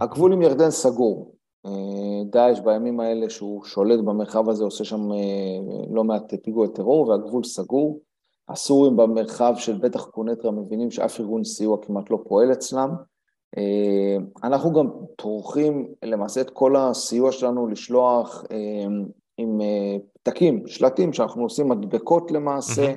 הגבול 0.00 0.32
עם 0.32 0.42
ירדן 0.42 0.70
סגור. 0.70 1.34
אה, 1.66 2.24
דאעש 2.30 2.60
בימים 2.60 3.00
האלה 3.00 3.30
שהוא 3.30 3.64
שולט 3.64 4.00
במרחב 4.00 4.48
הזה 4.48 4.64
עושה 4.64 4.84
שם 4.84 5.12
אה, 5.12 5.86
לא 5.90 6.04
מעט 6.04 6.34
פיגועי 6.42 6.68
טרור 6.74 7.08
והגבול 7.08 7.44
סגור. 7.44 8.00
הסורים 8.48 8.96
במרחב 8.96 9.54
של 9.56 9.78
בטח 9.78 10.04
קונטרה 10.04 10.50
מבינים 10.50 10.90
שאף 10.90 11.20
ארגון 11.20 11.44
סיוע 11.44 11.78
כמעט 11.82 12.10
לא 12.10 12.18
פועל 12.28 12.52
אצלם. 12.52 12.90
אנחנו 14.44 14.72
גם 14.72 14.90
טורחים 15.16 15.88
למעשה 16.02 16.40
את 16.40 16.50
כל 16.50 16.76
הסיוע 16.76 17.32
שלנו 17.32 17.66
לשלוח 17.66 18.44
עם 19.38 19.60
פתקים, 20.22 20.66
שלטים 20.66 21.12
שאנחנו 21.12 21.42
עושים 21.42 21.68
מדבקות 21.68 22.30
למעשה. 22.30 22.94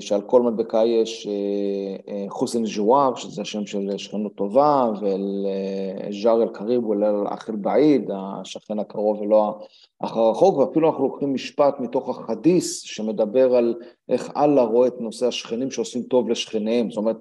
שעל 0.00 0.22
כל 0.22 0.42
מדבקה 0.42 0.84
יש 0.84 1.26
אה, 1.26 2.12
אה, 2.12 2.24
חוסן 2.28 2.62
ג'וואר, 2.76 3.14
שזה 3.14 3.42
השם 3.42 3.66
של 3.66 3.90
שכנות 3.96 4.34
טובה, 4.34 4.90
ואל-ג'אר 5.00 6.42
אל-קריב 6.42 6.86
ואל-אח 6.86 7.50
אל-בעיד, 7.50 8.10
השכן 8.14 8.78
הקרוב 8.78 9.20
ולא 9.20 9.58
האח 10.00 10.16
הרחוק, 10.16 10.58
ואפילו 10.58 10.88
אנחנו 10.88 11.04
לוקחים 11.04 11.34
משפט 11.34 11.80
מתוך 11.80 12.08
החדיס 12.08 12.80
שמדבר 12.80 13.56
על 13.56 13.74
איך 14.08 14.30
אללה 14.36 14.62
רואה 14.62 14.88
את 14.88 15.00
נושא 15.00 15.26
השכנים 15.26 15.70
שעושים 15.70 16.02
טוב 16.02 16.28
לשכניהם, 16.28 16.90
זאת 16.90 16.96
אומרת, 16.96 17.16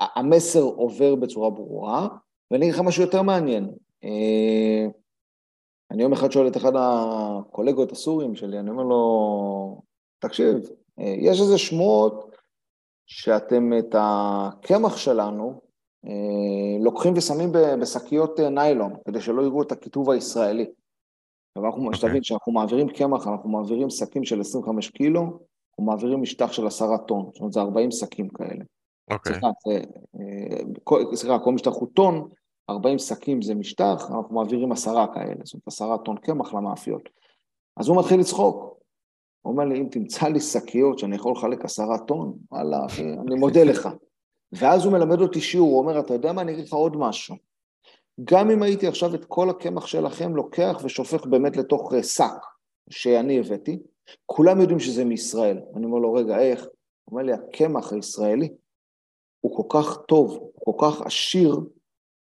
המסר 0.00 0.62
עובר 0.62 1.14
בצורה 1.14 1.50
ברורה, 1.50 2.08
ואני 2.50 2.64
אגיד 2.64 2.74
לך 2.74 2.80
משהו 2.80 3.02
יותר 3.02 3.22
מעניין. 3.22 3.70
אה, 4.04 4.86
אני 5.90 6.02
יום 6.02 6.12
אחד 6.12 6.32
שואל 6.32 6.48
את 6.48 6.56
אחד 6.56 6.72
הקולגות 6.76 7.92
הסורים 7.92 8.34
שלי, 8.34 8.58
אני 8.58 8.70
אומר 8.70 8.82
לו, 8.82 9.82
תקשיב, 10.18 10.56
יש 10.98 11.40
איזה 11.40 11.58
שמועות 11.58 12.36
שאתם 13.06 13.78
את 13.78 13.94
הקמח 13.98 14.96
שלנו 14.96 15.60
אה, 16.06 16.84
לוקחים 16.84 17.12
ושמים 17.16 17.52
בשקיות 17.52 18.40
אה, 18.40 18.48
ניילון, 18.48 18.92
כדי 19.04 19.20
שלא 19.20 19.42
יראו 19.42 19.62
את 19.62 19.72
הכיתוב 19.72 20.10
הישראלי. 20.10 20.66
ואנחנו, 21.58 21.90
okay. 21.90 21.96
שתבין, 21.96 22.20
כשאנחנו 22.20 22.52
מעבירים 22.52 22.88
קמח, 22.88 23.26
אנחנו 23.26 23.50
מעבירים 23.50 23.90
שקים 23.90 24.24
של 24.24 24.40
25 24.40 24.90
קילו, 24.90 25.20
אנחנו 25.20 25.84
מעבירים 25.84 26.22
משטח 26.22 26.52
של 26.52 26.66
עשרה 26.66 26.98
טון, 26.98 27.30
זאת 27.32 27.40
אומרת, 27.40 27.52
זה 27.52 27.60
40 27.60 27.90
שקים 27.90 28.28
כאלה. 28.28 28.64
אוקיי. 29.10 29.40
אה, 30.20 31.16
סליחה, 31.16 31.38
כל 31.38 31.52
משטח 31.52 31.72
הוא 31.72 31.88
טון, 31.94 32.28
40 32.70 32.98
שקים 32.98 33.42
זה 33.42 33.54
משטח, 33.54 34.10
אנחנו 34.10 34.34
מעבירים 34.34 34.72
עשרה 34.72 35.14
כאלה, 35.14 35.34
זאת 35.44 35.54
אומרת, 35.54 35.66
עשרה 35.66 35.98
טון 35.98 36.16
קמח 36.16 36.54
למאפיות. 36.54 37.08
אז 37.76 37.88
הוא 37.88 37.98
מתחיל 37.98 38.20
לצחוק, 38.20 38.56
הוא 39.42 39.52
אומר 39.52 39.64
לי, 39.64 39.80
אם 39.80 39.88
תמצא 39.90 40.28
לי 40.28 40.40
שקיות 40.40 40.98
שאני 40.98 41.16
יכול 41.16 41.32
לחלק 41.32 41.64
עשרה 41.64 41.98
טון, 41.98 42.38
וואלה, 42.50 42.86
אני 43.26 43.34
מודה 43.34 43.64
לך. 43.64 43.88
ואז 44.52 44.84
הוא 44.84 44.92
מלמד 44.92 45.20
אותי 45.20 45.40
שיעור, 45.40 45.70
הוא 45.70 45.78
אומר, 45.78 46.00
אתה 46.00 46.14
יודע 46.14 46.32
מה, 46.32 46.42
אני 46.42 46.52
אגיד 46.52 46.64
לך 46.64 46.72
עוד 46.72 46.96
משהו. 46.96 47.36
גם 48.24 48.50
אם 48.50 48.62
הייתי 48.62 48.86
עכשיו 48.86 49.14
את 49.14 49.24
כל 49.24 49.50
הקמח 49.50 49.86
שלכם 49.86 50.36
לוקח 50.36 50.80
ושופך 50.84 51.26
באמת 51.26 51.56
לתוך 51.56 51.94
אה, 51.94 52.02
שק 52.02 52.46
שאני 52.90 53.38
הבאתי, 53.38 53.78
כולם 54.26 54.60
יודעים 54.60 54.80
שזה 54.80 55.04
מישראל. 55.04 55.60
אני 55.76 55.84
אומר 55.86 55.98
לו, 55.98 56.12
רגע, 56.12 56.38
איך? 56.38 56.60
הוא 56.60 57.12
אומר 57.12 57.22
לי, 57.22 57.32
הקמח 57.32 57.92
הישראלי 57.92 58.48
הוא 59.44 59.56
כל 59.56 59.78
כך 59.78 59.96
טוב, 60.08 60.38
הוא 60.54 60.78
כל 60.78 60.86
כך 60.86 61.02
עשיר, 61.06 61.60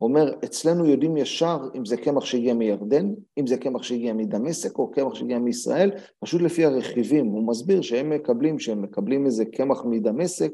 אומר, 0.01 0.35
אצלנו 0.45 0.87
יודעים 0.87 1.17
ישר 1.17 1.59
אם 1.75 1.85
זה 1.85 1.97
קמח 1.97 2.25
שהגיע 2.25 2.55
מירדן, 2.55 3.15
אם 3.39 3.47
זה 3.47 3.57
קמח 3.57 3.83
שהגיע 3.83 4.13
מדמשק 4.13 4.79
או 4.79 4.91
קמח 4.91 5.15
שהגיע 5.15 5.39
מישראל, 5.39 5.91
פשוט 6.21 6.43
לפי 6.43 6.65
הרכיבים. 6.65 7.27
הוא 7.27 7.47
מסביר 7.47 7.83
שהם 7.83 8.11
מקבלים, 8.11 8.59
שהם 8.59 8.83
מקבלים 8.83 9.27
איזה 9.27 9.45
קמח 9.45 9.85
מדמשק, 9.85 10.53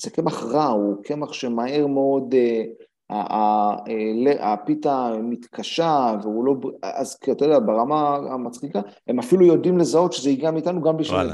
זה 0.00 0.10
קמח 0.10 0.42
רע, 0.42 0.66
הוא 0.66 1.02
קמח 1.02 1.32
שמהר 1.32 1.86
מאוד 1.86 2.34
אה, 2.34 2.64
אה, 3.10 4.52
הפיתה 4.52 5.12
מתקשה, 5.22 6.14
והוא 6.22 6.44
לא... 6.44 6.54
אז 6.82 7.18
אתה 7.32 7.44
יודע, 7.44 7.58
ברמה 7.58 8.16
המצחיקה, 8.16 8.80
הם 9.08 9.18
אפילו 9.18 9.46
יודעים 9.46 9.78
לזהות 9.78 10.12
שזה 10.12 10.30
הגיע 10.30 10.50
מאיתנו 10.50 10.82
גם 10.82 10.96
בשביל... 10.96 11.30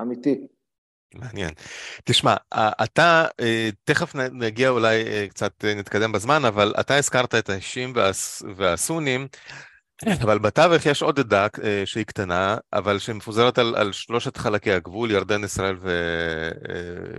אמיתי. 0.00 0.46
מעניין. 1.14 1.50
תשמע, 2.04 2.34
אתה, 2.54 3.26
אה, 3.40 3.68
תכף 3.84 4.14
נגיע 4.14 4.68
אולי 4.68 5.02
אה, 5.06 5.26
קצת 5.28 5.64
אה, 5.64 5.74
נתקדם 5.74 6.12
בזמן, 6.12 6.44
אבל 6.44 6.74
אתה 6.80 6.96
הזכרת 6.96 7.34
את 7.34 7.50
השיעים 7.50 7.92
והסונים, 8.56 9.26
אבל 10.22 10.38
בתווך 10.38 10.86
יש 10.86 11.02
עוד 11.02 11.20
עדה 11.20 11.46
שהיא 11.84 12.04
קטנה, 12.04 12.56
אבל 12.72 12.98
שמפוזרת 12.98 13.58
על, 13.58 13.74
על 13.76 13.92
שלושת 13.92 14.36
חלקי 14.36 14.72
הגבול, 14.72 15.10
ירדן, 15.10 15.44
ישראל 15.44 15.76
ו... 15.80 15.90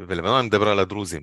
ולבנון, 0.08 0.40
אני 0.40 0.48
מדבר 0.48 0.70
על 0.70 0.80
הדרוזים. 0.80 1.22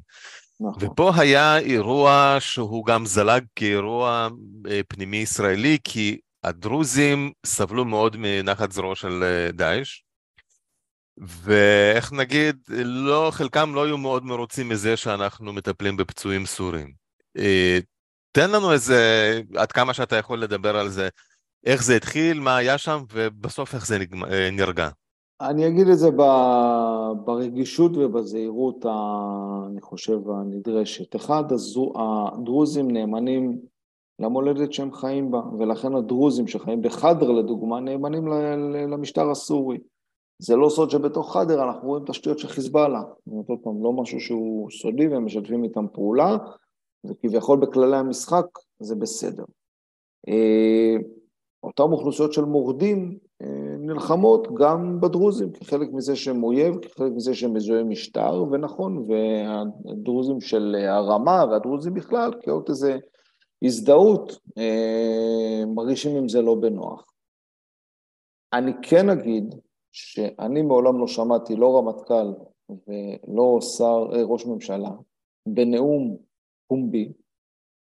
נכון. 0.61 0.89
ופה 0.89 1.13
היה 1.17 1.59
אירוע 1.59 2.37
שהוא 2.41 2.87
גם 2.87 3.07
זלג 3.07 3.45
כאירוע 3.57 4.29
פנימי 4.89 5.17
ישראלי, 5.17 5.79
כי 5.85 6.19
הדרוזים 6.45 7.33
סבלו 7.47 7.85
מאוד 7.85 8.17
מנחת 8.19 8.73
זרועו 8.73 8.97
של 8.97 9.25
דאעש. 9.53 10.03
ואיך 11.19 12.13
נגיד, 12.13 12.57
לא, 12.85 13.29
חלקם 13.33 13.75
לא 13.75 13.85
היו 13.85 13.99
מאוד 13.99 14.25
מרוצים 14.25 14.69
מזה 14.69 14.97
שאנחנו 14.97 15.53
מטפלים 15.53 15.97
בפצועים 15.97 16.47
סורים. 16.47 16.93
אה, 17.39 17.79
תן 18.33 18.51
לנו 18.51 18.73
איזה, 18.73 19.41
עד 19.57 19.73
כמה 19.73 19.95
שאתה 19.95 20.17
יכול 20.17 20.43
לדבר 20.43 20.77
על 20.77 20.89
זה, 20.89 21.09
איך 21.67 21.83
זה 21.83 21.97
התחיל, 21.97 22.41
מה 22.41 22.57
היה 22.57 22.79
שם, 22.79 23.03
ובסוף 23.13 23.75
איך 23.75 23.87
זה 23.87 23.99
אה, 24.31 24.51
נרגע. 24.53 24.89
אני 25.41 25.69
אגיד 25.69 25.89
את 25.89 25.99
זה 25.99 26.11
ברגישות 27.25 27.97
ובזהירות, 27.97 28.87
אני 29.71 29.81
חושב, 29.81 30.19
הנדרשת. 30.31 31.17
אחד, 31.17 31.45
הדרוזים 31.97 32.91
נאמנים 32.91 33.59
למולדת 34.19 34.73
שהם 34.73 34.93
חיים 34.93 35.31
בה, 35.31 35.41
ולכן 35.59 35.95
הדרוזים 35.95 36.49
שחיים 36.49 36.83
בחדר, 36.83 37.31
לדוגמה, 37.31 37.81
נאמנים 37.81 38.27
למשטר 38.89 39.31
הסורי. 39.31 39.79
זה 40.43 40.57
לא 40.57 40.69
סוד 40.69 40.91
שבתוך 40.91 41.37
חדר 41.37 41.65
אנחנו 41.65 41.89
רואים 41.89 42.05
תשתיות 42.05 42.39
של 42.39 42.49
חיזבאללה. 42.49 43.01
זאת 43.01 43.27
אומרת, 43.27 43.49
עוד 43.49 43.59
פעם, 43.63 43.85
לא 43.85 43.93
משהו 43.93 44.21
שהוא 44.21 44.71
סודי 44.71 45.09
והם 45.09 45.25
משתפים 45.25 45.65
איתם 45.65 45.87
פעולה, 45.93 46.37
וכביכול 47.05 47.59
בכללי 47.61 47.97
המשחק 47.97 48.47
זה 48.81 48.95
בסדר. 48.95 49.45
אה, 50.29 50.95
אותן 51.63 51.83
אוכלוסיות 51.83 52.33
של 52.33 52.45
מורדים 52.45 53.19
אה, 53.43 53.77
נלחמות 53.79 54.49
גם 54.55 55.01
בדרוזים, 55.01 55.53
כחלק 55.53 55.89
מזה 55.93 56.17
שהם 56.17 56.43
אויב, 56.45 56.79
כחלק 56.79 57.13
מזה 57.13 57.35
שהם 57.35 57.55
מזוהי 57.55 57.83
משטר, 57.83 58.45
ונכון, 58.51 59.07
והדרוזים 59.09 60.41
של 60.41 60.75
הרמה 60.89 61.45
והדרוזים 61.51 61.95
בכלל, 61.95 62.31
כאות 62.41 62.71
איזו 62.71 62.93
הזדהות, 63.63 64.39
אה, 64.59 65.63
מרגישים 65.75 66.17
עם 66.17 66.29
זה 66.29 66.43
לא 66.43 66.55
בנוח. 66.55 67.13
אני 68.53 68.73
כן 68.83 69.09
אגיד 69.09 69.55
שאני 69.93 70.63
מעולם 70.63 70.99
לא 70.99 71.07
שמעתי 71.07 71.57
לא 71.57 71.79
רמטכ"ל 71.79 72.33
ולא 72.69 73.61
שר, 73.61 74.07
אה, 74.13 74.23
ראש 74.25 74.47
ממשלה 74.47 74.91
בנאום 75.47 76.17
פומבי 76.69 77.13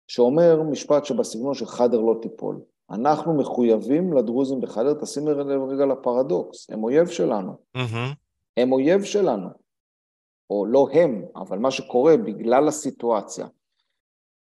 שאומר 0.09 0.63
משפט 0.63 1.05
שבסגנון 1.05 1.55
של 1.55 1.67
חדר 1.67 2.01
לא 2.01 2.19
תיפול. 2.23 2.61
אנחנו 2.91 3.35
מחויבים 3.35 4.13
לדרוזים 4.13 4.61
בחדר, 4.61 4.95
תשים 4.95 5.29
לב 5.29 5.63
רגע 5.69 5.87
לפרדוקס, 5.87 6.71
הם 6.71 6.85
אויב 6.85 7.09
שלנו. 7.09 7.53
Mm-hmm. 7.77 8.15
הם 8.57 8.73
אויב 8.73 9.03
שלנו. 9.03 9.49
או 10.51 10.67
לא 10.67 10.89
הם, 10.93 11.25
אבל 11.37 11.59
מה 11.59 11.71
שקורה 11.71 12.17
בגלל 12.17 12.69
הסיטואציה. 12.69 13.47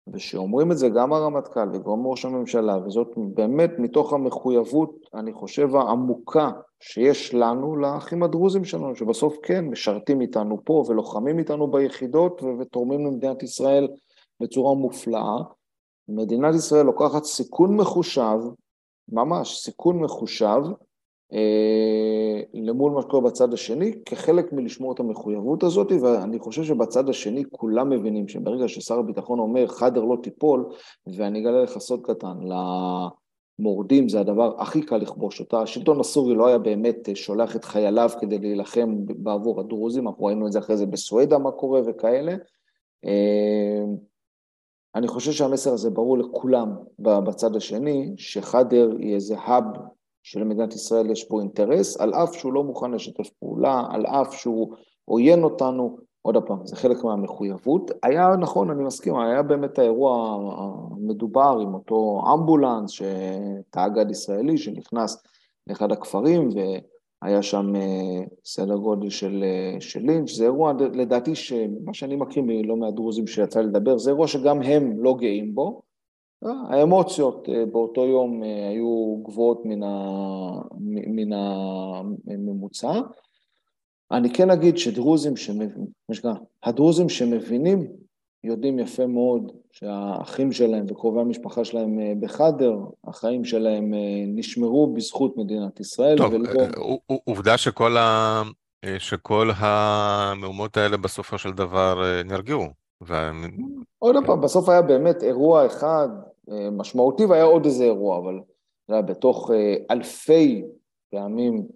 ושאומרים 0.07 0.71
את 0.71 0.77
זה 0.77 0.89
גם 0.89 1.13
הרמטכ"ל 1.13 1.69
וגם 1.73 2.07
ראש 2.07 2.25
הממשלה, 2.25 2.77
וזאת 2.85 3.07
באמת 3.33 3.71
מתוך 3.77 4.13
המחויבות, 4.13 4.95
אני 5.13 5.33
חושב, 5.33 5.75
העמוקה 5.75 6.51
שיש 6.79 7.33
לנו 7.33 7.75
לאחים 7.75 8.23
הדרוזים 8.23 8.65
שלנו, 8.65 8.95
שבסוף 8.95 9.37
כן 9.43 9.65
משרתים 9.65 10.21
איתנו 10.21 10.57
פה 10.65 10.83
ולוחמים 10.87 11.39
איתנו 11.39 11.71
ביחידות 11.71 12.41
ותורמים 12.59 13.05
למדינת 13.05 13.43
ישראל 13.43 13.87
בצורה 14.41 14.75
מופלאה. 14.75 15.37
מדינת 16.07 16.55
ישראל 16.55 16.85
לוקחת 16.85 17.23
סיכון 17.23 17.77
מחושב, 17.77 18.37
ממש 19.09 19.59
סיכון 19.59 19.99
מחושב, 19.99 20.61
למול 22.53 22.91
מה 22.91 23.01
שקורה 23.01 23.21
בצד 23.21 23.53
השני, 23.53 23.93
כחלק 24.05 24.53
מלשמור 24.53 24.93
את 24.93 24.99
המחויבות 24.99 25.63
הזאת, 25.63 25.91
ואני 26.01 26.39
חושב 26.39 26.63
שבצד 26.63 27.09
השני 27.09 27.43
כולם 27.51 27.89
מבינים 27.89 28.27
שברגע 28.27 28.67
ששר 28.67 28.99
הביטחון 28.99 29.39
אומר 29.39 29.67
חדר 29.67 30.03
לא 30.03 30.17
תיפול, 30.23 30.65
ואני 31.17 31.39
אגלה 31.39 31.63
לך 31.63 31.77
סוד 31.77 32.01
קטן, 32.03 32.37
למורדים 33.59 34.09
זה 34.09 34.19
הדבר 34.19 34.61
הכי 34.61 34.81
קל 34.81 34.97
לכבוש 34.97 35.39
אותה. 35.39 35.61
השלטון 35.61 35.99
הסורי 35.99 36.35
לא 36.35 36.47
היה 36.47 36.57
באמת 36.57 37.09
שולח 37.13 37.55
את 37.55 37.65
חייליו 37.65 38.09
כדי 38.21 38.39
להילחם 38.39 38.95
בעבור 39.05 39.59
הדרוזים, 39.59 40.07
אנחנו 40.07 40.25
ראינו 40.25 40.47
את 40.47 40.51
זה 40.51 40.59
אחרי 40.59 40.77
זה 40.77 40.85
בסואדה 40.85 41.37
מה 41.37 41.51
קורה 41.51 41.81
וכאלה. 41.85 42.35
אה, 43.05 43.83
אני 44.95 45.07
חושב 45.07 45.31
שהמסר 45.31 45.73
הזה 45.73 45.89
ברור 45.89 46.17
לכולם 46.17 46.75
בצד 46.99 47.55
השני, 47.55 48.13
שחדר 48.17 48.91
היא 48.99 49.15
איזה 49.15 49.35
האב 49.37 49.63
שלמדינת 50.23 50.73
ישראל 50.73 51.11
יש 51.11 51.23
פה 51.23 51.41
אינטרס, 51.41 51.97
על 51.97 52.13
אף 52.13 52.33
שהוא 52.33 52.53
לא 52.53 52.63
מוכן 52.63 52.91
לשתף 52.91 53.29
פעולה, 53.39 53.83
על 53.89 54.05
אף 54.05 54.33
שהוא 54.33 54.75
עוין 55.05 55.43
אותנו, 55.43 55.97
עוד 56.21 56.37
פעם, 56.37 56.65
זה 56.65 56.75
חלק 56.75 57.03
מהמחויבות. 57.03 57.91
היה, 58.03 58.35
נכון, 58.39 58.69
אני 58.69 58.83
מסכים, 58.83 59.15
היה 59.19 59.43
באמת 59.43 59.79
האירוע 59.79 60.37
המדובר 60.57 61.57
עם 61.61 61.73
אותו 61.73 62.21
אמבולנס, 62.33 63.01
תאגד 63.69 64.11
ישראלי 64.11 64.57
שנכנס 64.57 65.23
לאחד 65.67 65.91
הכפרים, 65.91 66.49
היה 67.21 67.41
שם 67.41 67.73
סדר 68.45 68.75
גודל 68.75 69.09
של, 69.09 69.43
של 69.79 69.99
לינץ', 69.99 70.31
זה 70.31 70.43
אירוע 70.43 70.73
לדעתי, 70.93 71.31
מה 71.85 71.93
שאני 71.93 72.15
מכיר 72.15 72.43
מלא 72.43 72.75
מהדרוזים 72.75 73.27
שיצא 73.27 73.61
לדבר, 73.61 73.97
זה 73.97 74.09
אירוע 74.09 74.27
שגם 74.27 74.61
הם 74.61 75.03
לא 75.03 75.15
גאים 75.19 75.55
בו, 75.55 75.81
האמוציות 76.69 77.49
באותו 77.71 78.05
יום 78.05 78.43
היו 78.43 79.17
גבוהות 79.23 79.61
מן, 79.65 79.83
ה, 79.83 79.91
מן 81.07 81.33
הממוצע. 81.33 82.99
אני 84.11 84.33
כן 84.33 84.49
אגיד 84.49 84.77
שדרוזים 84.77 85.37
שמבינים, 85.37 85.87
הדרוזים 86.63 87.09
שמבינים 87.09 87.87
יודעים 88.43 88.79
יפה 88.79 89.07
מאוד 89.07 89.51
שהאחים 89.71 90.51
שלהם 90.51 90.85
וקרובי 90.89 91.21
המשפחה 91.21 91.65
שלהם 91.65 91.99
אה, 91.99 92.13
בחאדר, 92.19 92.77
החיים 93.07 93.45
שלהם 93.45 93.93
אה, 93.93 93.99
נשמרו 94.27 94.93
בזכות 94.93 95.37
מדינת 95.37 95.79
ישראל. 95.79 96.17
טוב, 96.17 96.33
ולא... 96.33 96.49
אה, 96.59 97.15
עובדה 97.23 97.57
שכל, 97.57 97.97
ה... 97.97 98.41
שכל 98.97 99.49
המהומות 99.55 100.77
האלה 100.77 100.97
בסופו 100.97 101.37
של 101.37 101.51
דבר 101.51 102.01
נרגעו. 102.25 102.65
וה... 103.01 103.31
עוד 103.99 104.15
פעם, 104.25 104.41
בסוף 104.41 104.69
היה 104.69 104.81
באמת 104.81 105.23
אירוע 105.23 105.65
אחד 105.65 106.07
משמעותי 106.71 107.25
והיה 107.25 107.43
עוד 107.43 107.65
איזה 107.65 107.83
אירוע, 107.83 108.17
אבל 108.17 108.39
היה 108.89 109.01
בתוך 109.01 109.51
אלפי 109.91 110.63
פעמים 111.11 111.67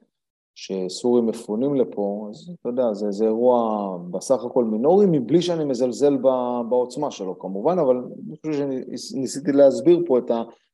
שסורים 0.56 1.26
מפונים 1.26 1.76
לפה, 1.76 2.28
אז 2.30 2.52
אתה 2.62 2.70
יודע, 2.70 2.94
זה, 2.94 3.12
זה 3.12 3.26
אירוע 3.26 3.98
בסך 4.12 4.44
הכל 4.44 4.66
מינורי, 4.66 5.06
מבלי 5.10 5.42
שאני 5.42 5.66
מזלזל 5.66 6.18
בעוצמה 6.70 7.12
שלו 7.12 7.40
כמובן, 7.40 7.80
אבל 7.80 7.98
אני 7.98 8.38
חושב 8.38 8.68
שניסיתי 8.94 9.52
להסביר 9.52 10.04
פה 10.08 10.20
את 10.20 10.32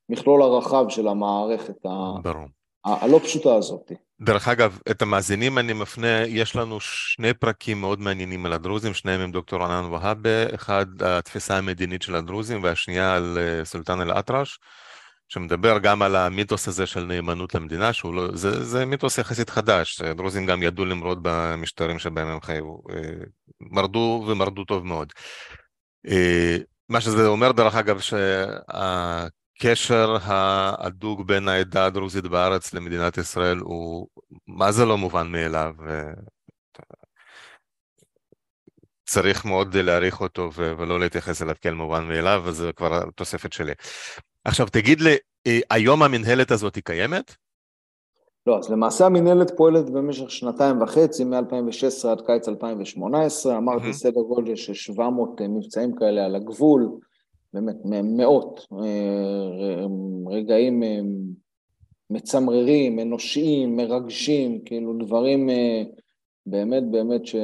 המכלול 0.08 0.42
הרחב 0.42 0.84
של 0.88 1.08
המערכת 1.08 1.86
ה... 1.86 2.12
הלא 2.84 3.20
פשוטה 3.24 3.54
הזאת. 3.54 3.92
דרך 4.20 4.48
אגב, 4.48 4.78
את 4.90 5.02
המאזינים 5.02 5.58
אני 5.58 5.72
מפנה, 5.72 6.22
יש 6.26 6.56
לנו 6.56 6.80
שני 6.80 7.34
פרקים 7.34 7.80
מאוד 7.80 8.00
מעניינים 8.00 8.46
על 8.46 8.52
הדרוזים, 8.52 8.94
שניהם 8.94 9.20
עם 9.20 9.32
דוקטור 9.32 9.64
ענן 9.64 9.84
והבה, 9.84 10.54
אחד 10.54 10.86
התפיסה 11.02 11.58
המדינית 11.58 12.02
של 12.02 12.14
הדרוזים 12.14 12.62
והשנייה 12.62 13.16
על 13.16 13.38
אה, 13.38 13.64
סולטן 13.64 14.00
אל-אטרש. 14.00 14.58
שמדבר 15.28 15.78
גם 15.78 16.02
על 16.02 16.16
המיתוס 16.16 16.68
הזה 16.68 16.86
של 16.86 17.04
נאמנות 17.04 17.54
למדינה, 17.54 17.92
שהוא 17.92 18.14
לא, 18.14 18.36
זה, 18.36 18.64
זה 18.64 18.84
מיתוס 18.84 19.18
יחסית 19.18 19.50
חדש, 19.50 20.02
דרוזים 20.02 20.46
גם 20.46 20.62
ידעו 20.62 20.84
למרוד 20.84 21.18
במשטרים 21.22 21.98
שבהם 21.98 22.28
הם 22.28 22.40
חיו, 22.40 22.64
אה, 22.64 23.24
מרדו 23.60 24.24
ומרדו 24.28 24.64
טוב 24.64 24.86
מאוד. 24.86 25.12
אה, 26.08 26.56
מה 26.88 27.00
שזה 27.00 27.26
אומר 27.26 27.52
דרך 27.52 27.74
אגב 27.74 28.00
שהקשר 29.64 30.16
ההדוק 30.22 31.20
בין 31.20 31.48
העדה 31.48 31.86
הדרוזית 31.86 32.24
בארץ 32.24 32.74
למדינת 32.74 33.18
ישראל 33.18 33.58
הוא 33.58 34.06
מה 34.46 34.72
זה 34.72 34.84
לא 34.84 34.98
מובן 34.98 35.26
מאליו. 35.32 35.74
צריך 39.06 39.44
מאוד 39.44 39.76
להעריך 39.76 40.20
אותו 40.20 40.50
ולא 40.54 41.00
להתייחס 41.00 41.42
אליו 41.42 41.54
כאל 41.60 41.74
מובן 41.74 42.08
מאליו, 42.08 42.42
וזה 42.44 42.72
כבר 42.72 43.10
תוספת 43.14 43.52
שלי. 43.52 43.72
עכשיו 44.44 44.66
תגיד 44.72 45.00
לי, 45.00 45.16
אה, 45.46 45.60
היום 45.70 46.02
המנהלת 46.02 46.50
הזאת 46.50 46.74
היא 46.74 46.82
קיימת? 46.84 47.34
לא, 48.46 48.58
אז 48.58 48.70
למעשה 48.70 49.06
המנהלת 49.06 49.50
פועלת 49.56 49.90
במשך 49.90 50.30
שנתיים 50.30 50.82
וחצי, 50.82 51.24
מ-2016 51.24 52.08
עד 52.08 52.20
קיץ 52.26 52.48
2018, 52.48 53.56
אמרתי 53.56 53.90
mm-hmm. 53.90 53.92
סדר 53.92 54.20
גודל 54.20 54.56
של 54.56 54.74
700 54.74 55.40
אה, 55.40 55.48
מבצעים 55.48 55.96
כאלה 55.96 56.24
על 56.24 56.34
הגבול, 56.34 56.88
באמת 57.54 57.76
מאות 57.84 58.66
אה, 58.72 59.86
רגעים 60.26 60.82
מצמררים, 62.10 62.98
אנושיים, 62.98 63.76
מרגשים, 63.76 64.60
כאילו 64.64 64.92
דברים 64.98 65.48
באמת 66.46 66.90
באמת 66.90 67.26
ש... 67.26 67.36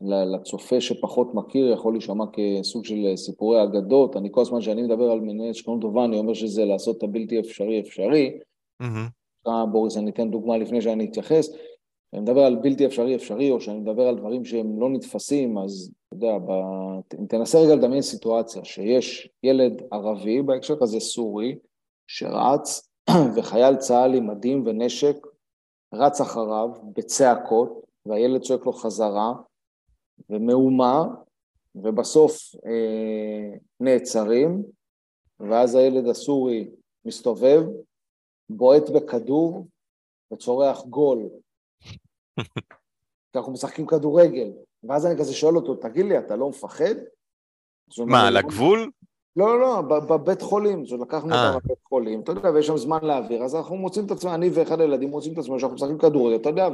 לצופה 0.00 0.80
שפחות 0.80 1.34
מכיר 1.34 1.72
יכול 1.72 1.92
להישמע 1.92 2.24
כסוג 2.32 2.84
של 2.84 3.16
סיפורי 3.16 3.62
אגדות. 3.62 4.16
אני 4.16 4.28
כל 4.32 4.40
הזמן 4.40 4.60
כשאני 4.60 4.82
מדבר 4.82 5.10
על 5.10 5.20
מנהל 5.20 5.52
שכנות 5.52 5.80
טובה, 5.80 6.04
אני 6.04 6.18
אומר 6.18 6.34
שזה 6.34 6.64
לעשות 6.64 6.98
את 6.98 7.02
הבלתי 7.02 7.40
אפשרי 7.40 7.80
אפשרי. 7.80 8.38
Mm-hmm. 8.82 9.48
בוריס, 9.72 9.96
אני 9.96 10.10
אתן 10.10 10.30
דוגמה 10.30 10.58
לפני 10.58 10.82
שאני 10.82 11.04
אתייחס. 11.04 11.48
כשאני 12.14 12.24
מדבר 12.24 12.40
על 12.40 12.56
בלתי 12.56 12.86
אפשרי 12.86 13.16
אפשרי, 13.16 13.50
או 13.50 13.58
כשאני 13.58 13.78
מדבר 13.78 14.02
על 14.02 14.16
דברים 14.16 14.44
שהם 14.44 14.80
לא 14.80 14.90
נתפסים, 14.90 15.58
אז 15.58 15.92
אתה 16.08 16.16
יודע, 16.16 16.38
ב... 16.38 16.50
תנסה 17.28 17.58
רגע 17.58 17.74
לדמיין 17.74 18.02
סיטואציה 18.02 18.64
שיש 18.64 19.28
ילד 19.42 19.82
ערבי, 19.92 20.42
בהקשר 20.42 20.74
הזה 20.80 21.00
סורי, 21.00 21.58
שרץ, 22.06 22.88
וחייל 23.36 23.76
צה"ל 23.76 24.14
עם 24.14 24.30
מדים 24.30 24.62
ונשק 24.66 25.26
רץ 25.94 26.20
אחריו 26.20 26.68
בצעקות, 26.96 27.84
והילד 28.06 28.42
צועק 28.42 28.66
לו 28.66 28.72
חזרה, 28.72 29.32
ומהומה, 30.30 31.04
ובסוף 31.74 32.54
אה, 32.66 33.56
נעצרים, 33.80 34.62
ואז 35.40 35.74
הילד 35.74 36.08
הסורי 36.08 36.70
מסתובב, 37.04 37.62
בועט 38.50 38.90
בכדור 38.90 39.66
וצורח 40.32 40.84
גול. 40.84 41.28
אנחנו 43.36 43.52
משחקים 43.52 43.86
כדורגל. 43.86 44.52
ואז 44.84 45.06
אני 45.06 45.18
כזה 45.18 45.34
שואל 45.34 45.56
אותו, 45.56 45.74
תגיד 45.74 46.06
לי, 46.06 46.18
אתה 46.18 46.36
לא 46.36 46.48
מפחד? 46.48 46.94
מה, 47.98 48.28
על 48.28 48.36
הגבול? 48.36 48.90
לא, 49.36 49.60
לא, 49.60 49.60
לא, 49.60 49.80
בבית 49.80 50.42
חולים, 50.42 50.86
זאת 50.86 51.00
לקחנו 51.00 51.34
אותם 51.34 51.56
לבית 51.56 51.70
אה. 51.70 51.88
חולים, 51.88 52.20
אתה 52.20 52.32
יודע, 52.32 52.50
ויש 52.50 52.66
שם 52.66 52.76
זמן 52.76 52.98
להעביר, 53.02 53.44
אז 53.44 53.54
אנחנו 53.54 53.76
מוצאים 53.76 54.06
את 54.06 54.10
עצמנו, 54.10 54.34
אני 54.34 54.50
ואחד 54.54 54.80
הילדים 54.80 55.10
מוצאים 55.10 55.32
את 55.32 55.38
עצמנו 55.38 55.60
שאנחנו 55.60 55.74
משחקים 55.74 55.98
כדורגל, 55.98 56.36
אתה 56.36 56.48
יודע, 56.48 56.68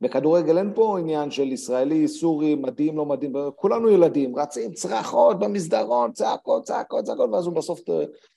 ובכדורגל 0.00 0.58
אין 0.58 0.72
פה 0.74 0.98
עניין 0.98 1.30
של 1.30 1.52
ישראלי, 1.52 2.08
סורי, 2.08 2.54
מדהים, 2.54 2.96
לא 2.96 3.06
מדהים, 3.06 3.32
כולנו 3.56 3.88
ילדים, 3.88 4.36
רצים 4.36 4.72
צרחות 4.72 5.38
במסדרון, 5.38 6.12
צעקות, 6.12 6.64
צעקות, 6.64 7.04
צעקות, 7.04 7.30
ואז 7.32 7.46
הוא 7.46 7.54
בסוף 7.54 7.80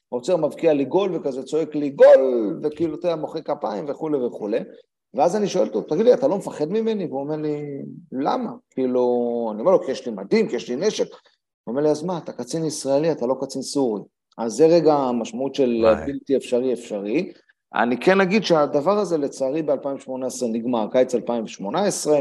עוצר, 0.09 0.37
מבקיע 0.37 0.73
לי 0.73 0.85
גול, 0.85 1.15
וכזה 1.15 1.43
צועק 1.43 1.75
לי 1.75 1.89
גול, 1.89 2.59
וכאילו, 2.63 2.95
אתה 2.95 3.07
יודע, 3.07 3.15
מוחא 3.15 3.41
כפיים 3.41 3.85
וכולי 3.87 4.17
וכולי. 4.17 4.59
ואז 5.15 5.35
אני 5.35 5.47
שואל 5.47 5.67
אותו, 5.67 5.81
תגיד 5.81 6.05
לי, 6.05 6.13
אתה 6.13 6.27
לא 6.27 6.37
מפחד 6.37 6.69
ממני? 6.69 7.05
והוא 7.05 7.19
אומר 7.19 7.35
לי, 7.35 7.81
למה? 8.11 8.51
כאילו, 8.69 9.49
אני 9.53 9.61
אומר 9.61 9.71
לו, 9.71 9.83
כי 9.83 9.91
יש 9.91 10.05
לי 10.05 10.11
מדים, 10.11 10.47
כי 10.47 10.55
יש 10.55 10.69
לי 10.69 10.75
נשק. 10.75 11.07
הוא 11.63 11.71
אומר 11.71 11.81
לי, 11.81 11.89
אז 11.89 12.03
מה, 12.03 12.17
אתה 12.17 12.31
קצין 12.31 12.65
ישראלי, 12.65 13.11
אתה 13.11 13.25
לא 13.25 13.35
קצין 13.41 13.61
סורי. 13.61 14.01
אז 14.37 14.51
זה 14.51 14.67
רגע 14.67 14.93
המשמעות 14.93 15.55
של 15.55 15.85
בלתי 16.05 16.37
אפשרי 16.37 16.73
אפשרי. 16.73 17.31
אני 17.75 17.99
כן 17.99 18.21
אגיד 18.21 18.43
שהדבר 18.43 18.97
הזה 18.97 19.17
לצערי 19.17 19.61
ב-2018 19.61 20.45
נגמר, 20.51 20.87
קיץ 20.91 21.15
2018, 21.15 22.19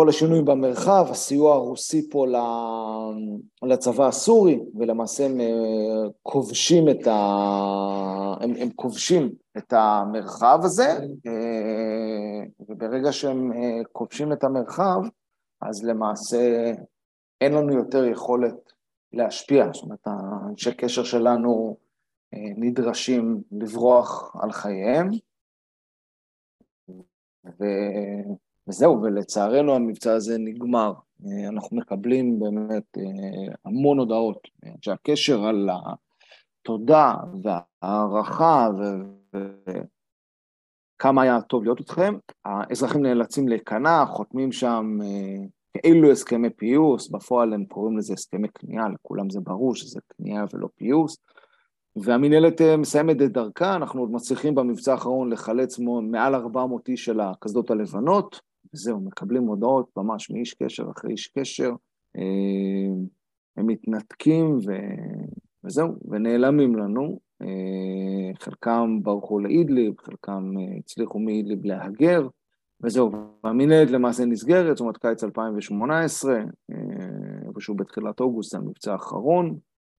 כל 0.00 0.08
השינויים 0.08 0.44
במרחב, 0.44 1.06
הסיוע 1.10 1.54
הרוסי 1.54 2.10
פה 2.10 2.26
לצבא 3.62 4.06
הסורי, 4.06 4.60
ולמעשה 4.74 5.26
הם 5.26 5.40
אה, 5.40 5.46
כובשים 6.22 6.88
את, 6.88 7.06
ה... 7.06 7.16
הם, 8.40 8.54
הם 8.60 8.70
כובשים 8.76 9.32
את 9.58 9.72
המרחב 9.72 10.60
הזה, 10.62 10.88
אה, 11.26 12.42
וברגע 12.68 13.12
שהם 13.12 13.52
אה, 13.52 13.84
כובשים 13.92 14.32
את 14.32 14.44
המרחב, 14.44 15.00
אז 15.60 15.84
למעשה 15.84 16.72
אין 17.40 17.52
לנו 17.52 17.72
יותר 17.72 18.04
יכולת 18.04 18.72
להשפיע, 19.12 19.66
זאת 19.72 19.82
אומרת, 19.82 20.06
האנשי 20.06 20.74
קשר 20.74 21.04
שלנו 21.04 21.76
נדרשים 22.32 23.42
לברוח 23.52 24.36
על 24.42 24.52
חייהם, 24.52 25.10
ו... 27.46 27.64
וזהו, 28.70 29.02
ולצערנו 29.02 29.74
המבצע 29.74 30.12
הזה 30.12 30.38
נגמר. 30.38 30.92
אה, 31.26 31.48
אנחנו 31.48 31.76
מקבלים 31.76 32.40
באמת 32.40 32.98
אה, 32.98 33.54
המון 33.64 33.98
הודעות, 33.98 34.48
שהקשר 34.80 35.44
על 35.44 35.68
התודה 36.62 37.14
והערכה 37.42 38.68
וכמה 40.96 41.22
היה 41.22 41.40
טוב 41.40 41.64
להיות 41.64 41.78
איתכם, 41.78 42.14
האזרחים 42.44 43.02
נאלצים 43.02 43.48
להיכנע, 43.48 44.04
חותמים 44.06 44.52
שם 44.52 44.98
כאילו 45.82 46.10
הסכמי 46.10 46.50
פיוס, 46.50 47.08
בפועל 47.08 47.52
הם 47.52 47.64
קוראים 47.64 47.98
לזה 47.98 48.14
הסכמי 48.14 48.48
כניעה, 48.48 48.88
לכולם 48.88 49.30
זה 49.30 49.40
ברור 49.40 49.74
שזה 49.74 50.00
כניעה 50.16 50.44
ולא 50.52 50.68
פיוס. 50.76 51.16
והמינהלת 51.96 52.60
אה, 52.60 52.76
מסיימת 52.76 53.22
את 53.22 53.32
דרכה, 53.32 53.76
אנחנו 53.76 54.00
עוד 54.00 54.10
מצליחים 54.10 54.54
במבצע 54.54 54.92
האחרון 54.92 55.32
לחלץ 55.32 55.78
מעל 56.02 56.34
400 56.34 56.88
איש 56.88 57.04
של 57.04 57.20
הקסדות 57.20 57.70
הלבנות, 57.70 58.40
וזהו, 58.74 59.00
מקבלים 59.00 59.42
הודעות 59.42 59.88
ממש 59.96 60.30
מאיש 60.30 60.54
קשר 60.54 60.90
אחרי 60.90 61.12
איש 61.12 61.28
קשר, 61.38 61.70
אה, 62.16 63.02
הם 63.56 63.66
מתנתקים 63.66 64.56
ו... 64.66 64.72
וזהו, 65.64 65.94
ונעלמים 66.10 66.76
לנו, 66.76 67.20
אה, 67.42 68.34
חלקם 68.40 68.98
ברחו 69.02 69.38
לאידליב, 69.38 69.94
חלקם 70.00 70.54
הצליחו 70.78 71.18
מאידליב 71.18 71.64
להגר, 71.64 72.28
וזהו, 72.82 73.10
והמינהלת 73.44 73.90
למעשה 73.90 74.24
נסגרת, 74.24 74.76
זאת 74.76 74.80
אומרת 74.80 74.96
קיץ 74.96 75.24
2018, 75.24 76.34
אה, 76.34 76.44
איפשהו 77.48 77.74
בתחילת 77.74 78.20
אוגוסט 78.20 78.50
זה 78.50 78.58
המבצע 78.58 78.92
האחרון, 78.92 79.58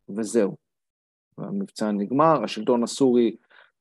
וזהו. 0.09 0.55
המבצע 1.37 1.91
נגמר, 1.91 2.43
השלטון 2.43 2.83
הסורי, 2.83 3.35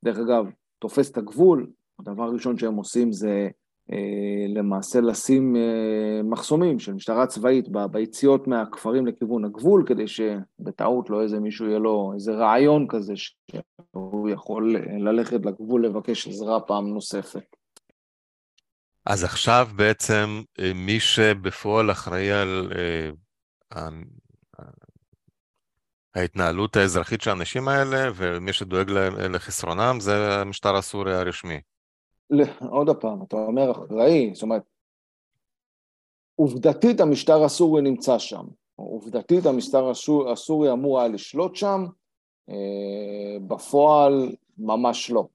דרך 0.04 0.18
אגב, 0.18 0.44
תופס 0.78 1.10
את 1.10 1.18
הגבול, 1.18 1.70
הדבר 1.98 2.22
הראשון 2.22 2.58
שהם 2.58 2.74
עושים 2.74 3.12
זה 3.12 3.28
אה, 3.28 3.48
למעשה 4.48 5.00
לשים 5.00 5.56
אה, 5.56 6.22
מחסומים 6.24 6.78
של 6.78 6.92
משטרה 6.92 7.26
צבאית 7.26 7.68
ביציאות 7.90 8.46
מהכפרים 8.46 9.06
לכיוון 9.06 9.44
הגבול, 9.44 9.84
כדי 9.86 10.06
שבטעות 10.06 11.10
לא 11.10 11.22
איזה 11.22 11.40
מישהו 11.40 11.66
יהיה 11.66 11.78
לו 11.78 12.12
איזה 12.14 12.32
רעיון 12.32 12.86
כזה 12.88 13.12
שהוא 13.16 14.28
יכול 14.28 14.76
ללכת 14.98 15.46
לגבול 15.46 15.86
לבקש 15.86 16.28
עזרה 16.28 16.60
פעם 16.60 16.88
נוספת. 16.88 17.56
אז 19.06 19.24
עכשיו 19.24 19.68
בעצם 19.76 20.42
אה, 20.60 20.72
מי 20.74 21.00
שבפועל 21.00 21.90
אחראי 21.90 22.32
על 22.32 22.72
ההתנהלות 26.14 26.76
האזרחית 26.76 27.20
של 27.20 27.30
האנשים 27.30 27.68
האלה, 27.68 28.10
ומי 28.14 28.52
שדואג 28.52 28.90
לחסרונם 29.30 30.00
זה 30.00 30.40
המשטר 30.40 30.76
הסורי 30.76 31.14
הרשמי. 31.14 31.60
עוד 32.70 32.96
פעם, 33.00 33.22
אתה 33.22 33.36
אומר 33.36 33.70
אחראי, 33.70 34.30
זאת 34.34 34.42
אומרת, 34.42 34.62
עובדתית 36.34 37.00
המשטר 37.00 37.44
הסורי 37.44 37.82
נמצא 37.82 38.18
שם. 38.18 38.44
עובדתית 38.76 39.46
המשטר 39.46 39.90
הסורי 40.32 40.72
אמור 40.72 41.00
היה 41.00 41.08
לשלוט 41.08 41.56
שם, 41.56 41.84
אה, 42.50 43.38
בפועל 43.46 44.36
ממש 44.58 45.10
לא. 45.10 45.26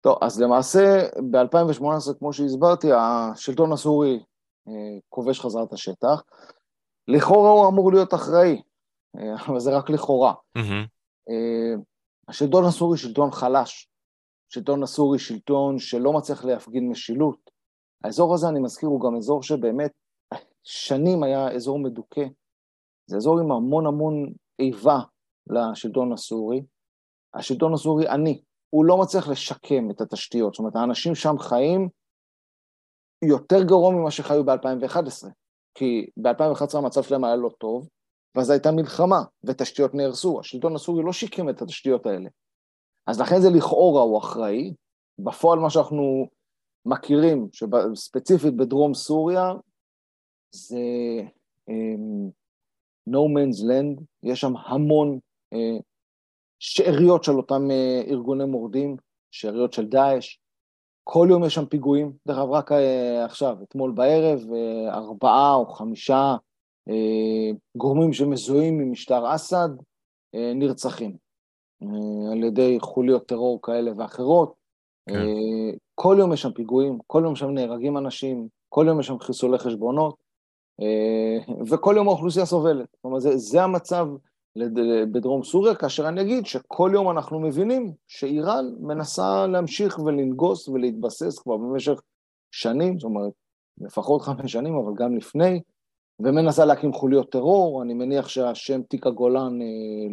טוב, 0.00 0.18
אז 0.20 0.40
למעשה 0.40 1.08
ב-2018, 1.30 2.18
כמו 2.18 2.32
שהסברתי, 2.32 2.88
השלטון 2.92 3.72
הסורי 3.72 4.20
אה, 4.68 4.98
כובש 5.08 5.40
חזרה 5.40 5.62
את 5.62 5.72
השטח. 5.72 6.22
לכאורה 7.08 7.50
הוא 7.50 7.68
אמור 7.68 7.92
להיות 7.92 8.14
אחראי, 8.14 8.62
אה, 9.18 9.34
אבל 9.48 9.60
זה 9.60 9.76
רק 9.76 9.90
לכאורה. 9.90 10.34
Mm-hmm. 10.58 10.86
השלטון 12.28 12.64
הסורי 12.64 12.98
שלטון 12.98 13.30
חלש, 13.30 13.88
שלטון 14.48 14.82
הסורי 14.82 15.18
שלטון 15.18 15.78
שלא 15.78 16.12
מצליח 16.12 16.44
להפגין 16.44 16.90
משילות. 16.90 17.50
האזור 18.04 18.34
הזה, 18.34 18.48
אני 18.48 18.60
מזכיר, 18.60 18.88
הוא 18.88 19.00
גם 19.00 19.16
אזור 19.16 19.42
שבאמת 19.42 19.92
שנים 20.62 21.22
היה 21.22 21.50
אזור 21.50 21.78
מדוכא. 21.78 22.24
זה 23.06 23.16
אזור 23.16 23.40
עם 23.40 23.52
המון 23.52 23.86
המון 23.86 24.32
איבה 24.58 24.98
לשלטון 25.46 26.12
הסורי. 26.12 26.62
השלטון 27.34 27.74
הסורי 27.74 28.08
עני, 28.08 28.42
הוא 28.70 28.84
לא 28.84 28.96
מצליח 28.96 29.28
לשקם 29.28 29.90
את 29.90 30.00
התשתיות, 30.00 30.54
זאת 30.54 30.58
אומרת, 30.58 30.76
האנשים 30.76 31.14
שם 31.14 31.38
חיים 31.38 31.88
יותר 33.24 33.62
גרוע 33.62 33.94
ממה 33.94 34.10
שחיו 34.10 34.44
ב-2011, 34.44 35.28
כי 35.74 36.06
ב-2011 36.16 36.78
המצב 36.78 37.02
שלהם 37.02 37.24
היה 37.24 37.36
לא 37.36 37.50
טוב, 37.58 37.88
ואז 38.34 38.50
הייתה 38.50 38.72
מלחמה, 38.72 39.22
ותשתיות 39.44 39.94
נהרסו. 39.94 40.40
השלטון 40.40 40.74
הסורי 40.74 41.04
לא 41.04 41.12
שיקם 41.12 41.48
את 41.48 41.62
התשתיות 41.62 42.06
האלה. 42.06 42.28
אז 43.06 43.20
לכן 43.20 43.40
זה 43.40 43.50
לכאורה 43.50 44.02
הוא 44.02 44.18
אחראי. 44.18 44.74
בפועל 45.18 45.58
מה 45.58 45.70
שאנחנו 45.70 46.28
מכירים, 46.86 47.48
ספציפית 47.94 48.56
בדרום 48.56 48.94
סוריה, 48.94 49.52
זה 50.50 50.80
um, 51.70 52.30
no 53.10 53.18
man's 53.18 53.62
land, 53.62 54.02
יש 54.22 54.40
שם 54.40 54.52
המון 54.56 55.18
uh, 55.54 55.82
שאריות 56.58 57.24
של 57.24 57.32
אותם 57.32 57.68
uh, 57.70 58.10
ארגוני 58.10 58.44
מורדים, 58.44 58.96
שאריות 59.30 59.72
של 59.72 59.86
דאעש. 59.86 60.38
כל 61.04 61.26
יום 61.30 61.44
יש 61.44 61.54
שם 61.54 61.66
פיגועים, 61.66 62.12
דרך 62.28 62.38
אגב 62.38 62.50
רק 62.50 62.72
uh, 62.72 62.74
עכשיו, 63.24 63.56
אתמול 63.62 63.92
בערב, 63.92 64.40
uh, 64.40 64.94
ארבעה 64.94 65.54
או 65.54 65.66
חמישה 65.66 66.36
uh, 66.90 67.56
גורמים 67.76 68.12
שמזוהים 68.12 68.78
ממשטר 68.78 69.34
אסד 69.34 69.68
uh, 69.78 70.38
נרצחים. 70.54 71.25
אה, 71.82 72.32
על 72.32 72.44
ידי 72.44 72.78
חוליות 72.80 73.26
טרור 73.26 73.62
כאלה 73.62 73.90
ואחרות. 73.96 74.54
כן. 75.08 75.14
אה, 75.14 75.70
כל 75.94 76.16
יום 76.18 76.32
יש 76.32 76.42
שם 76.42 76.52
פיגועים, 76.52 76.98
כל 77.06 77.22
יום 77.24 77.36
שם 77.36 77.50
נהרגים 77.50 77.96
אנשים, 77.96 78.48
כל 78.68 78.84
יום 78.88 79.00
יש 79.00 79.06
שם 79.06 79.18
חיסולי 79.18 79.58
חשבונות, 79.58 80.16
אה, 80.80 81.54
וכל 81.70 81.94
יום 81.96 82.08
האוכלוסייה 82.08 82.46
סובלת. 82.46 82.88
זאת 82.92 83.04
אומרת, 83.04 83.22
זה, 83.22 83.36
זה 83.36 83.62
המצב 83.62 84.08
בדרום 85.12 85.42
סוריה, 85.42 85.74
כאשר 85.74 86.08
אני 86.08 86.20
אגיד 86.20 86.46
שכל 86.46 86.90
יום 86.94 87.10
אנחנו 87.10 87.40
מבינים 87.40 87.92
שאיראן 88.06 88.64
מנסה 88.80 89.46
להמשיך 89.46 89.98
ולנגוס 89.98 90.68
ולהתבסס 90.68 91.38
כבר 91.38 91.56
במשך 91.56 92.00
שנים, 92.50 92.98
זאת 92.98 93.04
אומרת, 93.04 93.32
לפחות 93.78 94.22
חמש 94.22 94.52
שנים, 94.52 94.74
אבל 94.74 94.92
גם 94.96 95.16
לפני, 95.16 95.60
ומנסה 96.20 96.64
להקים 96.64 96.92
חוליות 96.92 97.32
טרור, 97.32 97.82
אני 97.82 97.94
מניח 97.94 98.28
שהשם 98.28 98.82
תיק 98.82 99.06
הגולן 99.06 99.58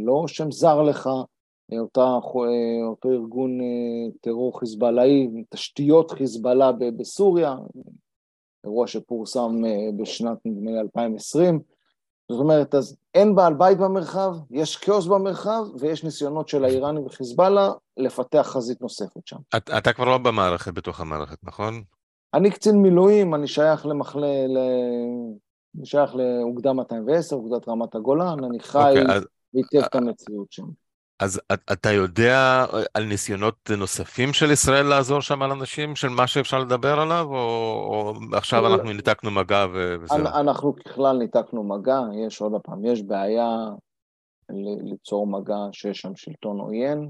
לא 0.05 0.27
שם 0.27 0.51
זר 0.51 0.81
לך, 0.81 1.09
אותה, 1.79 2.01
אה, 2.01 2.85
אותו 2.87 3.11
ארגון 3.11 3.61
אה, 3.61 4.11
טרור 4.21 4.59
חיזבאללאי, 4.59 5.29
תשתיות 5.49 6.11
חיזבאללה 6.11 6.71
בסוריה, 6.71 7.55
אירוע 8.63 8.87
שפורסם 8.87 9.65
אה, 9.65 9.89
בשנת 9.97 10.37
נדמה 10.45 10.71
לי 10.71 10.79
2020. 10.79 11.59
זאת 12.31 12.39
אומרת, 12.39 12.75
אז 12.75 12.97
אין 13.13 13.35
בעל 13.35 13.53
בית 13.53 13.77
במרחב, 13.77 14.35
יש 14.51 14.77
כאוס 14.77 15.07
במרחב, 15.07 15.63
ויש 15.79 16.03
ניסיונות 16.03 16.47
של 16.47 16.65
האיראנים 16.65 17.05
וחיזבאללה 17.05 17.71
לפתח 17.97 18.47
חזית 18.51 18.81
נוספת 18.81 19.27
שם. 19.27 19.37
אתה, 19.57 19.77
אתה 19.77 19.93
כבר 19.93 20.05
לא 20.05 20.17
במערכת, 20.17 20.73
בתוך 20.73 20.99
המערכת, 20.99 21.37
נכון? 21.43 21.83
אני 22.33 22.51
קצין 22.51 22.81
מילואים, 22.81 23.35
אני 23.35 23.47
שייך 23.47 23.85
למחלה, 23.85 24.47
ל... 24.47 24.57
אני 25.77 25.85
שייך 25.85 26.15
לאוגדה 26.15 26.73
210, 26.73 27.35
אוגדת 27.35 27.69
רמת 27.69 27.95
הגולן, 27.95 28.43
אני 28.43 28.59
חי 28.59 28.79
okay, 28.79 28.99
אוקיי, 28.99 29.15
אז... 29.15 29.23
היטב 29.53 29.85
את 29.85 29.95
המציאות 29.95 30.51
שם. 30.51 30.65
אז 31.23 31.41
אתה 31.71 31.91
יודע 31.91 32.65
על 32.93 33.03
ניסיונות 33.03 33.71
נוספים 33.77 34.33
של 34.33 34.51
ישראל 34.51 34.85
לעזור 34.85 35.21
שם 35.21 35.41
על 35.41 35.51
אנשים, 35.51 35.95
של 35.95 36.09
מה 36.09 36.27
שאפשר 36.27 36.59
לדבר 36.59 36.99
עליו, 36.99 37.25
או, 37.29 37.35
או 37.89 38.13
עכשיו. 38.33 38.67
אנחנו 38.67 38.93
ניתקנו 38.93 39.31
מגע 39.31 39.65
וזהו? 39.73 40.17
אנחנו 40.17 40.75
ככלל 40.75 41.17
ניתקנו 41.17 41.63
מגע, 41.63 41.99
יש 42.27 42.41
עוד 42.41 42.61
פעם, 42.63 42.85
יש 42.85 43.01
בעיה 43.01 43.49
ליצור 44.83 45.27
מגע 45.27 45.55
שיש 45.71 46.01
שם 46.01 46.15
שלטון 46.15 46.59
עוין, 46.59 47.09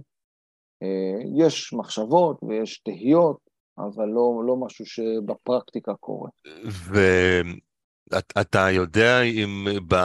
אה, 0.84 1.22
יש 1.36 1.74
מחשבות 1.74 2.40
ויש 2.44 2.78
תהיות, 2.78 3.38
אבל 3.78 4.06
לא, 4.06 4.42
לא 4.48 4.56
משהו 4.56 4.86
שבפרקטיקה 4.86 5.94
קורה. 6.00 6.30
ואתה 8.12 8.70
יודע 8.72 9.22
אם 9.22 9.66
ב... 9.88 9.96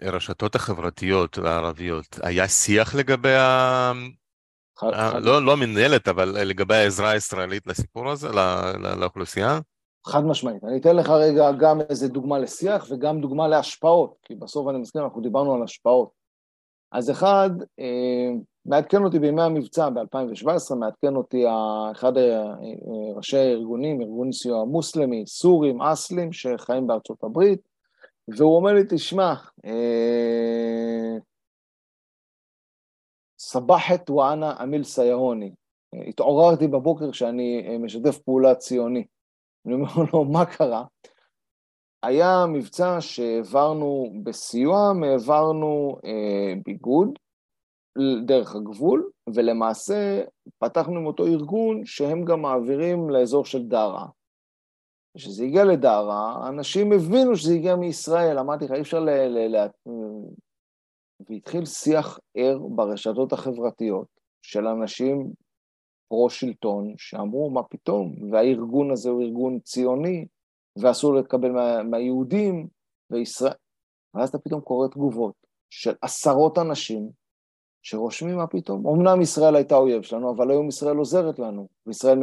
הרשתות 0.00 0.54
החברתיות 0.54 1.38
הערביות, 1.38 2.18
היה 2.22 2.48
שיח 2.48 2.94
לגבי 2.94 3.34
ה... 3.34 3.92
ה... 4.82 5.18
לא, 5.18 5.44
לא 5.44 5.56
מנהלת, 5.56 6.08
אבל 6.08 6.28
לגבי 6.28 6.74
העזרה 6.74 7.10
הישראלית 7.10 7.66
לסיפור 7.66 8.10
הזה, 8.10 8.28
לא, 8.28 8.72
לא, 8.78 8.94
לאוכלוסייה? 8.94 9.58
חד 10.06 10.24
משמעית. 10.24 10.64
אני 10.64 10.78
אתן 10.78 10.96
לך 10.96 11.10
רגע 11.10 11.52
גם 11.52 11.80
איזה 11.80 12.08
דוגמה 12.08 12.38
לשיח 12.38 12.86
וגם 12.90 13.20
דוגמה 13.20 13.48
להשפעות, 13.48 14.14
כי 14.22 14.34
בסוף 14.34 14.68
אני 14.68 14.78
מזכיר, 14.78 15.04
אנחנו 15.04 15.20
דיברנו 15.20 15.54
על 15.54 15.62
השפעות. 15.62 16.10
אז 16.92 17.10
אחד, 17.10 17.50
אה, 17.80 18.30
מעדכן 18.66 19.04
אותי 19.04 19.18
בימי 19.18 19.42
המבצע 19.42 19.88
ב-2017, 19.88 20.74
מעדכן 20.74 21.16
אותי 21.16 21.44
אחד 21.92 22.12
ראשי 23.16 23.36
הארגונים, 23.36 24.00
ארגון 24.00 24.32
סיוע 24.32 24.64
מוסלמי, 24.64 25.24
סורים, 25.26 25.82
אסלים, 25.82 26.32
שחיים 26.32 26.86
בארצות 26.86 27.24
הברית, 27.24 27.69
והוא 28.36 28.56
אומר 28.56 28.72
לי, 28.72 28.82
תשמע, 28.88 29.34
אה, 29.64 31.16
סבחת 33.38 34.10
ואנה 34.10 34.62
אמיל 34.62 34.84
סיירוני. 34.84 35.52
התעוררתי 36.08 36.66
בבוקר 36.66 37.10
כשאני 37.10 37.66
אה, 37.68 37.78
משתף 37.78 38.18
פעולה 38.18 38.54
ציוני. 38.54 39.06
אני 39.66 39.74
אומר 39.74 39.90
לו, 40.12 40.24
מה 40.24 40.44
קרה? 40.46 40.84
היה 42.02 42.46
מבצע 42.48 42.96
שהעברנו 43.00 44.12
בסיוע, 44.22 44.92
העברנו 45.04 45.98
אה, 46.04 46.54
ביגוד 46.64 47.18
דרך 48.26 48.54
הגבול, 48.54 49.10
ולמעשה 49.34 50.22
פתחנו 50.58 50.96
עם 50.96 51.06
אותו 51.06 51.26
ארגון 51.26 51.84
שהם 51.84 52.24
גם 52.24 52.42
מעבירים 52.42 53.10
לאזור 53.10 53.44
של 53.44 53.68
דארה. 53.68 54.06
כשזה 55.20 55.44
הגיע 55.44 55.64
לדארה, 55.64 56.48
אנשים 56.48 56.92
הבינו 56.92 57.36
שזה 57.36 57.54
הגיע 57.54 57.76
מישראל, 57.76 58.38
אמרתי 58.38 58.64
לך, 58.64 58.70
אי 58.70 58.80
אפשר 58.80 59.00
ל... 59.00 59.10
ל, 59.10 59.56
ל 59.56 59.68
והתחיל 61.28 61.64
שיח 61.64 62.18
ער 62.34 62.58
ברשתות 62.58 63.32
החברתיות 63.32 64.06
של 64.42 64.66
אנשים 64.66 65.32
פרו-שלטון, 66.08 66.94
שאמרו, 66.98 67.50
מה 67.50 67.62
פתאום, 67.62 68.32
והארגון 68.32 68.90
הזה 68.90 69.10
הוא 69.10 69.22
ארגון 69.22 69.60
ציוני, 69.60 70.26
ואסור 70.76 71.14
לקבל 71.14 71.50
מה, 71.50 71.82
מהיהודים, 71.82 72.68
וישראל... 73.10 73.52
ואז 74.14 74.28
אתה 74.28 74.38
פתאום 74.38 74.60
קורא 74.60 74.88
תגובות 74.88 75.34
של 75.70 75.94
עשרות 76.02 76.58
אנשים 76.58 77.10
שרושמים 77.82 78.36
מה 78.36 78.46
פתאום. 78.46 78.86
אמנם 78.86 79.20
ישראל 79.20 79.56
הייתה 79.56 79.76
אויב 79.76 80.02
שלנו, 80.02 80.30
אבל 80.30 80.50
היום 80.50 80.68
ישראל 80.68 80.96
עוזרת 80.96 81.38
לנו, 81.38 81.68
וישראל 81.86 82.18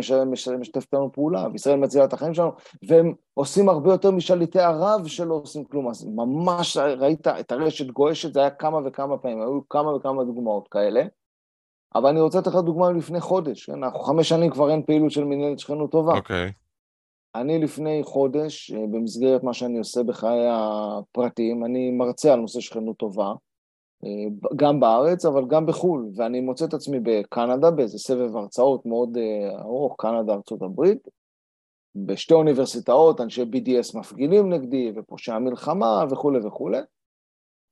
משתפת 0.59 0.93
לנו 0.93 1.11
פעולה, 1.11 1.47
וישראל 1.51 1.75
מצילה 1.75 2.05
את 2.05 2.13
החיים 2.13 2.33
שלנו, 2.33 2.51
והם 2.87 3.13
עושים 3.33 3.69
הרבה 3.69 3.91
יותר 3.91 4.11
משליטי 4.11 4.59
ערב 4.59 5.07
שלא 5.07 5.33
עושים 5.33 5.63
כלום. 5.63 5.89
אז 5.89 6.05
ממש 6.05 6.77
ראית 6.77 7.27
את 7.27 7.51
הרשת 7.51 7.87
גועשת, 7.87 8.33
זה 8.33 8.39
היה 8.39 8.49
כמה 8.49 8.79
וכמה 8.85 9.17
פעמים, 9.17 9.41
היו 9.41 9.59
כמה 9.69 9.95
וכמה 9.95 10.23
דוגמאות 10.23 10.67
כאלה. 10.67 11.03
אבל 11.95 12.09
אני 12.09 12.21
רוצה 12.21 12.39
לתת 12.39 12.47
לך 12.47 12.55
דוגמה 12.55 12.91
מלפני 12.91 13.21
חודש, 13.21 13.65
כן? 13.65 13.83
אנחנו 13.83 13.99
חמש 13.99 14.29
שנים 14.29 14.51
כבר 14.51 14.69
אין 14.69 14.83
פעילות 14.83 15.11
של 15.11 15.23
מנהלת 15.23 15.59
שכנות 15.59 15.91
טובה. 15.91 16.17
אוקיי. 16.17 16.51
אני 17.35 17.59
לפני 17.59 18.01
חודש, 18.03 18.71
אה, 18.71 18.79
במסגרת 18.91 19.43
מה 19.43 19.53
שאני 19.53 19.77
עושה 19.77 20.03
בחיי 20.03 20.47
הפרטיים, 20.51 21.65
אני 21.65 21.91
מרצה 21.91 22.33
על 22.33 22.39
נושא 22.39 22.59
שכנות 22.59 22.97
טובה, 22.97 23.33
גם 24.55 24.79
בארץ, 24.79 25.25
אבל 25.25 25.45
גם 25.47 25.65
בחו"ל, 25.65 26.11
ואני 26.15 26.41
מוצא 26.41 26.65
את 26.65 26.73
עצמי 26.73 26.99
בקנדה, 27.03 27.71
באיזה 27.71 27.99
סבב 27.99 28.35
הרצאות 28.35 28.85
מאוד 28.85 29.17
אה, 29.17 29.59
ארוך, 29.59 29.95
קנדה, 29.97 30.33
ארצות 30.33 30.61
הברית, 30.61 31.07
בשתי 31.95 32.33
אוניברסיטאות, 32.33 33.21
אנשי 33.21 33.41
BDS 33.41 33.99
מפגינים 33.99 34.53
נגדי, 34.53 34.91
ופושעי 34.95 35.39
מלחמה 35.39 36.03
וכולי 36.11 36.39
וכולי. 36.47 36.79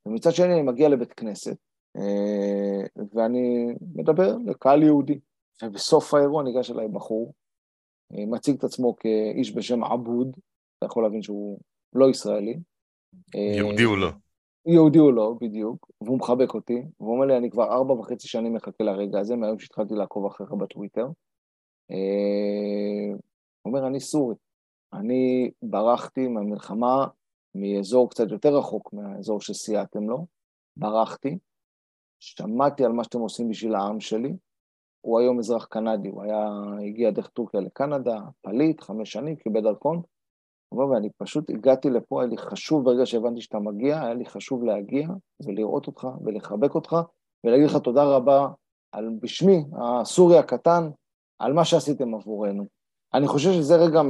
ומצד 0.05 0.31
שני 0.31 0.53
אני 0.53 0.61
מגיע 0.61 0.89
לבית 0.89 1.13
כנסת, 1.13 1.57
ואני 3.13 3.73
מדבר 3.95 4.37
לקהל 4.45 4.83
יהודי. 4.83 5.19
ובסוף 5.63 6.13
האירוע 6.13 6.43
ניגש 6.43 6.71
אליי 6.71 6.87
בחור, 6.87 7.33
מציג 8.11 8.55
את 8.57 8.63
עצמו 8.63 8.95
כאיש 8.95 9.55
בשם 9.55 9.83
עבוד, 9.83 10.37
אתה 10.77 10.85
יכול 10.85 11.03
להבין 11.03 11.21
שהוא 11.21 11.59
לא 11.93 12.09
ישראלי. 12.09 12.59
יהודי 13.35 13.83
הוא 13.83 13.97
לא. 13.97 14.09
יהודי 14.65 14.99
הוא 14.99 15.13
לא, 15.13 15.33
בדיוק, 15.41 15.91
והוא 16.01 16.17
מחבק 16.17 16.53
אותי, 16.53 16.83
והוא 16.99 17.13
אומר 17.13 17.25
לי, 17.25 17.37
אני 17.37 17.49
כבר 17.49 17.73
ארבע 17.73 17.93
וחצי 17.93 18.27
שנים 18.27 18.53
מחכה 18.53 18.83
לרגע 18.83 19.19
הזה, 19.19 19.35
מהיום 19.35 19.59
שהתחלתי 19.59 19.93
לעקוב 19.93 20.25
אחריך 20.25 20.51
בטוויטר. 20.51 21.07
הוא 23.61 23.73
אומר, 23.73 23.87
אני 23.87 23.99
סורי. 23.99 24.35
אני 24.93 25.51
ברחתי 25.61 26.27
מהמלחמה 26.27 27.07
מאזור 27.55 28.09
קצת 28.09 28.31
יותר 28.31 28.57
רחוק 28.57 28.93
מהאזור 28.93 29.41
שסייעתם 29.41 30.09
לו, 30.09 30.25
ברחתי, 30.77 31.37
שמעתי 32.19 32.85
על 32.85 32.91
מה 32.91 33.03
שאתם 33.03 33.19
עושים 33.19 33.49
בשביל 33.49 33.75
העם 33.75 33.99
שלי, 33.99 34.33
הוא 35.01 35.19
היום 35.19 35.39
אזרח 35.39 35.65
קנדי, 35.65 36.09
הוא 36.09 36.23
היה, 36.23 36.47
הגיע 36.87 37.11
דרך 37.11 37.27
טורקיה 37.27 37.61
לקנדה, 37.61 38.19
פליט, 38.41 38.81
חמש 38.81 39.11
שנים, 39.11 39.35
קיבל 39.35 39.61
דרכון. 39.61 40.01
ואני 40.83 41.09
פשוט 41.17 41.49
הגעתי 41.49 41.89
לפה, 41.89 42.21
היה 42.21 42.29
לי 42.29 42.37
חשוב 42.37 42.85
ברגע 42.85 43.05
שהבנתי 43.05 43.41
שאתה 43.41 43.59
מגיע, 43.59 44.01
היה 44.01 44.13
לי 44.13 44.25
חשוב 44.25 44.63
להגיע 44.63 45.07
ולראות 45.45 45.87
אותך 45.87 46.07
ולחבק 46.25 46.75
אותך 46.75 46.95
ולהגיד 47.43 47.65
לך 47.65 47.77
תודה 47.77 48.03
רבה 48.03 48.47
על, 48.91 49.09
בשמי, 49.21 49.65
הסורי 49.81 50.37
הקטן, 50.37 50.89
על 51.39 51.53
מה 51.53 51.65
שעשיתם 51.65 52.15
עבורנו. 52.15 52.65
אני 53.13 53.27
חושב 53.27 53.51
שזה 53.51 53.75
רגע 53.75 54.01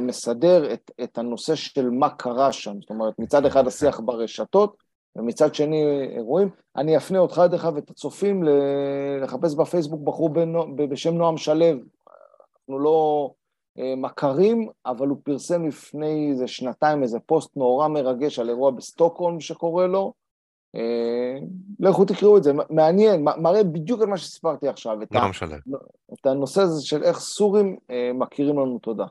מסדר 0.00 0.72
את, 0.72 0.90
את 1.02 1.18
הנושא 1.18 1.54
של 1.54 1.90
מה 1.90 2.10
קרה 2.10 2.52
שם, 2.52 2.80
זאת 2.80 2.90
אומרת, 2.90 3.14
מצד 3.18 3.46
אחד 3.46 3.66
השיח 3.66 4.00
ברשתות, 4.00 4.76
ומצד 5.16 5.54
שני 5.54 5.84
אירועים. 6.16 6.48
אני 6.76 6.96
אפנה 6.96 7.18
אותך, 7.18 7.42
דרך 7.50 7.64
אגב, 7.64 7.76
את 7.76 7.90
הצופים 7.90 8.44
לחפש 9.22 9.54
בפייסבוק 9.54 10.00
בחור 10.04 10.30
בשם 10.76 11.14
נועם 11.14 11.36
שלו. 11.36 11.66
אנחנו 11.66 12.78
לא 12.78 13.30
אה, 13.30 13.37
מכרים, 13.96 14.68
אבל 14.86 15.08
הוא 15.08 15.18
פרסם 15.22 15.66
לפני 15.66 16.28
איזה 16.30 16.48
שנתיים 16.48 17.02
איזה 17.02 17.18
פוסט 17.26 17.56
נורא 17.56 17.88
מרגש 17.88 18.38
על 18.38 18.48
אירוע 18.48 18.70
בסטוקהולם 18.70 19.40
שקורה 19.40 19.86
לו. 19.86 20.12
אה, 20.76 21.40
לכו 21.80 22.04
תקראו 22.04 22.36
את 22.36 22.42
זה, 22.42 22.52
מעניין, 22.70 23.24
מראה 23.24 23.64
בדיוק 23.64 24.02
את 24.02 24.08
מה 24.08 24.18
שסיפרתי 24.18 24.68
עכשיו. 24.68 24.98
נועם 25.10 25.32
שלו. 25.32 25.56
את 26.12 26.26
הנושא 26.26 26.60
הזה 26.60 26.86
של 26.86 27.02
איך 27.02 27.18
סורים 27.18 27.76
אה, 27.90 28.10
מכירים 28.14 28.58
לנו 28.58 28.78
תודה. 28.78 29.04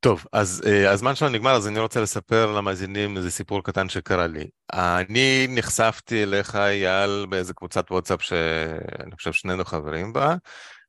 טוב, 0.00 0.24
אז 0.32 0.62
uh, 0.64 0.88
הזמן 0.88 1.14
שלנו 1.14 1.32
נגמר, 1.32 1.50
אז 1.50 1.68
אני 1.68 1.80
רוצה 1.80 2.00
לספר 2.00 2.52
למאזינים 2.52 3.16
איזה 3.16 3.30
סיפור 3.30 3.62
קטן 3.62 3.88
שקרה 3.88 4.26
לי. 4.26 4.48
אני 4.72 5.46
נחשפתי 5.48 6.22
אליך, 6.22 6.56
אייל, 6.56 7.26
באיזה 7.28 7.54
קבוצת 7.54 7.90
וואטסאפ 7.90 8.22
שאני 8.22 9.16
חושב 9.16 9.32
שנינו 9.32 9.64
חברים 9.64 10.12
בה, 10.12 10.34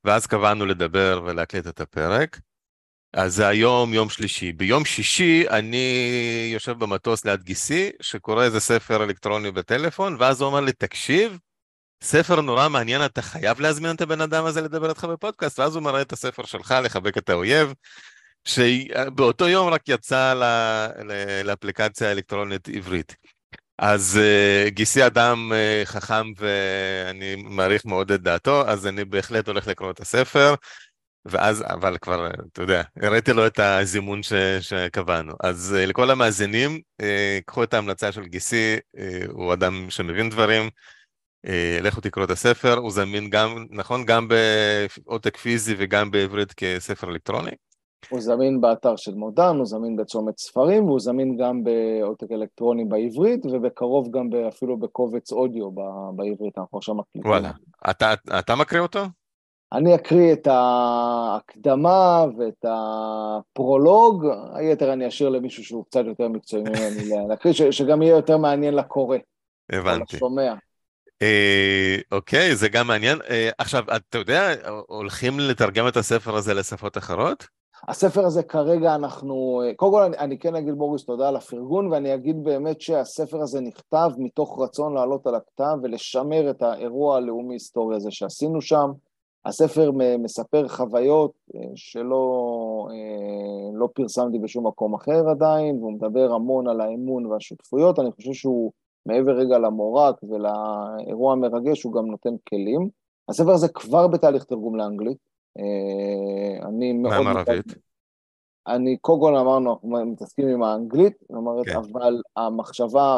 ואז 0.04 0.28
קבענו 0.28 0.66
לדבר 0.66 1.22
ולהקליט 1.26 1.68
את 1.68 1.82
הפרק. 1.82 2.40
אז 3.14 3.36
זה 3.36 3.48
היום 3.48 3.94
יום 3.94 4.10
שלישי. 4.10 4.52
ביום 4.52 4.86
שישי 4.86 5.46
אני 5.50 6.50
יושב 6.54 6.72
במטוס 6.80 7.26
ליד 7.26 7.44
גיסי, 7.44 7.90
שקורא 8.02 8.44
איזה 8.44 8.60
ספר 8.60 9.04
אלקטרוני 9.04 9.52
בטלפון, 9.52 10.16
ואז 10.20 10.42
הוא 10.42 10.48
אומר 10.48 10.60
לי, 10.60 10.72
תקשיב, 10.72 11.38
ספר 12.04 12.42
נורא 12.42 12.70
מעניין, 12.70 13.06
אתה 13.06 13.22
חייב 13.22 13.60
להזמין 13.60 13.96
את 13.96 14.02
הבן 14.02 14.22
אדם 14.22 14.46
הזה 14.46 14.62
לדבר 14.62 14.90
איתך 14.90 15.04
בפודקאסט, 15.04 15.60
ואז 15.60 15.76
הוא 15.76 15.84
מראה 15.84 16.02
את 16.02 16.14
הספר 16.14 16.46
שלך, 16.46 16.76
לחבק 16.84 17.18
את 17.18 17.30
האויב. 17.30 17.74
שבאותו 18.46 19.48
יום 19.48 19.68
רק 19.68 19.82
יצא 19.88 20.34
לאפליקציה 21.44 22.10
האלקטרונית 22.10 22.70
עברית. 22.70 23.16
אז 23.78 24.20
uh, 24.22 24.70
גיסי 24.70 25.06
אדם 25.06 25.52
uh, 25.52 25.86
חכם 25.86 26.26
ואני 26.38 27.36
מעריך 27.36 27.86
מאוד 27.86 28.12
את 28.12 28.22
דעתו, 28.22 28.68
אז 28.68 28.88
אני 28.88 29.06
בהחלט 29.06 29.48
הולך 29.48 29.68
לקרוא 29.68 29.92
את 29.92 30.00
הספר, 30.00 30.56
ואז, 31.26 31.64
אבל 31.68 31.98
כבר, 31.98 32.28
אתה 32.54 32.62
יודע, 32.62 32.82
הראיתי 33.02 33.34
לו 33.34 33.48
את 33.48 33.60
הזימון 33.60 34.24
ש, 34.24 34.34
שקבענו. 34.60 35.34
אז 35.44 35.76
uh, 35.78 35.90
לכל 35.90 36.12
המאזינים, 36.12 36.80
uh, 37.02 37.06
קחו 37.46 37.64
את 37.64 37.74
ההמלצה 37.74 38.12
של 38.12 38.24
גיסי, 38.24 38.76
uh, 38.78 39.00
הוא 39.32 39.54
אדם 39.54 39.86
שמבין 39.90 40.30
דברים, 40.30 40.70
לכו 41.82 42.02
תקראו 42.02 42.26
את 42.26 42.30
הספר, 42.30 42.78
הוא 42.78 42.92
זמין 42.92 43.30
גם, 43.30 43.66
נכון, 43.70 44.06
גם 44.06 44.28
בעותק 44.28 45.38
פיזי 45.38 45.76
וגם 45.78 46.12
בעברית 46.12 46.54
כספר 46.54 47.10
אלקטרוני. 47.10 47.52
הוא 48.10 48.22
זמין 48.22 48.62
באתר 48.62 48.96
של 48.96 49.14
מודן, 49.14 49.56
הוא 49.58 49.66
זמין 49.66 49.96
בצומת 49.96 50.38
ספרים, 50.38 50.86
והוא 50.86 51.00
זמין 51.00 51.38
גם 51.38 51.64
בעותק 51.64 52.32
אלקטרוני 52.32 52.86
בעברית, 52.86 53.46
ובקרוב 53.46 54.12
גם 54.12 54.30
אפילו 54.48 54.78
בקובץ 54.78 55.32
אודיו 55.32 55.72
בעברית, 56.16 56.58
אנחנו 56.58 56.78
עכשיו 56.78 56.96
מקליטים. 56.96 57.32
וואלה, 57.32 57.52
אתה, 57.90 58.14
אתה 58.40 58.56
מקריא 58.56 58.82
אותו? 58.82 59.06
אני 59.74 59.96
אקריא 59.96 60.34
את 60.34 60.48
ההקדמה 60.48 62.26
ואת 62.38 62.66
הפרולוג, 62.68 64.26
היתר 64.54 64.94
אני 64.94 65.08
אשאיר 65.08 65.30
למישהו 65.30 65.64
שהוא 65.64 65.86
קצת 65.86 66.06
יותר 66.06 66.28
מקצועי 66.28 66.64
ממני 66.64 67.10
להקריא, 67.30 67.54
שגם 67.72 68.02
יהיה 68.02 68.16
יותר 68.16 68.38
מעניין 68.38 68.76
לקורא. 68.76 69.18
הבנתי. 69.72 70.16
לשומע. 70.16 70.54
אה, 71.22 71.98
אוקיי, 72.12 72.56
זה 72.56 72.70
גם 72.70 72.88
מעניין. 72.88 73.20
אה, 73.30 73.50
עכשיו, 73.58 73.84
אתה 73.96 74.18
יודע, 74.18 74.54
הולכים 74.88 75.40
לתרגם 75.40 75.88
את 75.88 75.98
הספר 75.98 76.36
הזה 76.36 76.54
לשפות 76.54 76.98
אחרות? 76.98 77.48
הספר 77.88 78.26
הזה 78.26 78.44
כרגע 78.44 78.96
אנחנו, 78.96 79.62
קודם 79.76 79.92
כל 79.92 80.04
אני, 80.04 80.18
אני 80.18 80.40
כן 80.40 80.56
אגיד 80.56 80.74
בוריס 80.74 81.06
תודה 81.06 81.28
על 81.28 81.36
הפרגון 81.36 81.88
ואני 81.92 82.14
אגיד 82.14 82.44
באמת 82.44 82.82
שהספר 82.82 83.42
הזה 83.42 83.62
נכתב 83.62 84.10
מתוך 84.18 84.60
רצון 84.62 84.94
לעלות 84.94 85.28
על 85.28 85.36
הכתב 85.36 85.78
ולשמר 85.84 86.50
את 86.50 86.62
האירוע 86.62 87.18
הלאומי-היסטורי 87.18 87.96
הזה 87.96 88.12
שעשינו 88.12 88.62
שם. 88.62 88.92
הספר 89.46 89.92
מספר 90.20 90.68
חוויות 90.68 91.32
אה, 91.56 91.62
שלא 91.76 92.88
אה, 92.92 93.70
לא 93.74 93.90
פרסמתי 93.94 94.40
בשום 94.40 94.68
מקום 94.68 94.94
אחר 94.94 95.30
עדיין, 95.30 95.78
והוא 95.78 95.94
מדבר 95.94 96.34
המון 96.34 96.68
על 96.68 96.82
האמון 96.82 97.26
והשותפויות, 97.26 98.00
אני 98.00 98.12
חושב 98.12 98.34
שהוא 98.34 98.72
מעבר 99.06 99.32
רגע 99.32 99.58
למורק 99.58 100.16
ולאירוע 100.24 101.34
המרגש, 101.34 101.84
הוא 101.84 101.94
גם 101.94 102.06
נותן 102.06 102.36
כלים. 102.50 102.90
הספר 103.30 103.52
הזה 103.52 103.68
כבר 103.68 104.08
בתהליך 104.08 104.44
תרגום 104.44 104.76
לאנגלית, 104.76 105.18
אה, 105.60 106.68
אני 106.68 106.94
מאוד... 106.94 107.24
מה 107.24 107.32
ערבית? 107.32 107.66
אני, 108.68 108.98
קודם 108.98 109.20
כל 109.20 109.36
אמרנו, 109.36 109.74
אנחנו 109.74 110.06
מתעסקים 110.06 110.48
עם 110.48 110.64
האנגלית, 110.64 111.14
אומרת, 111.30 111.66
כן. 111.66 111.76
אבל 111.76 112.22
המחשבה 112.36 113.18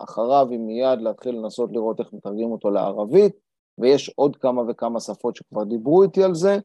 אחריו 0.00 0.46
היא 0.50 0.58
מיד 0.58 1.00
להתחיל 1.00 1.34
לנסות 1.34 1.70
לראות 1.72 2.00
איך 2.00 2.12
מתרגמים 2.12 2.52
אותו 2.52 2.70
לערבית, 2.70 3.32
ויש 3.78 4.08
עוד 4.16 4.36
כמה 4.36 4.62
וכמה 4.68 5.00
שפות 5.00 5.36
שכבר 5.36 5.64
דיברו 5.64 6.02
איתי 6.02 6.24
על 6.24 6.34
זה. 6.34 6.58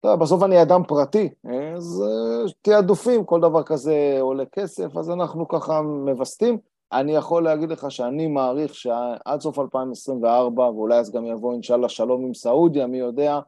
טוב, 0.00 0.20
בסוף 0.20 0.42
אני 0.42 0.62
אדם 0.62 0.82
פרטי, 0.88 1.28
אז 1.76 2.04
אה, 2.06 2.52
תעדופים, 2.62 3.24
כל 3.24 3.40
דבר 3.40 3.62
כזה 3.62 4.18
עולה 4.20 4.44
כסף, 4.46 4.96
אז 4.96 5.10
אנחנו 5.10 5.48
ככה 5.48 5.82
מווסתים. 5.82 6.58
אני 6.92 7.12
יכול 7.12 7.44
להגיד 7.44 7.70
לך 7.70 7.90
שאני 7.90 8.26
מעריך 8.26 8.74
שעד 8.74 9.40
סוף 9.40 9.58
2024, 9.58 10.62
ואולי 10.62 10.98
אז 10.98 11.12
גם 11.12 11.26
יבוא 11.26 11.52
אינשאללה 11.52 11.88
שלום 11.88 12.24
עם 12.24 12.34
סעודיה, 12.34 12.86
מי 12.86 12.98
יודע, 12.98 13.40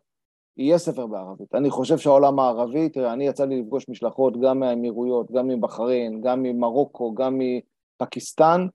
יהיה 0.57 0.79
ספר 0.79 1.07
בערבית. 1.07 1.55
אני 1.55 1.70
חושב 1.70 1.99
שהעולם 1.99 2.38
הערבי, 2.38 2.88
תראה, 2.88 3.12
אני 3.12 3.27
יצא 3.27 3.44
לי 3.44 3.61
לפגוש 3.61 3.88
משלחות 3.88 4.40
גם 4.40 4.61
מהאמירויות, 4.61 5.33
גם 5.33 5.49
מבחריין, 5.49 6.20
גם 6.20 6.42
ממרוקו, 6.42 7.14
גם 7.14 7.38
מפקיסטן. 7.38 8.66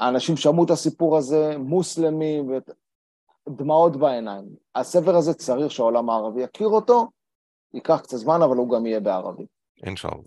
האנשים 0.00 0.36
שמעו 0.36 0.64
את 0.64 0.70
הסיפור 0.70 1.16
הזה, 1.16 1.58
מוסלמים, 1.58 2.50
דמעות 3.48 3.96
בעיניים. 3.96 4.56
הספר 4.74 5.16
הזה 5.16 5.34
צריך 5.34 5.70
שהעולם 5.70 6.10
הערבי 6.10 6.42
יכיר 6.42 6.68
אותו, 6.68 7.08
ייקח 7.74 8.00
קצת 8.02 8.16
זמן, 8.16 8.42
אבל 8.42 8.56
הוא 8.56 8.70
גם 8.70 8.86
יהיה 8.86 9.00
בערבית. 9.00 9.48
אינשאללה. 9.82 10.22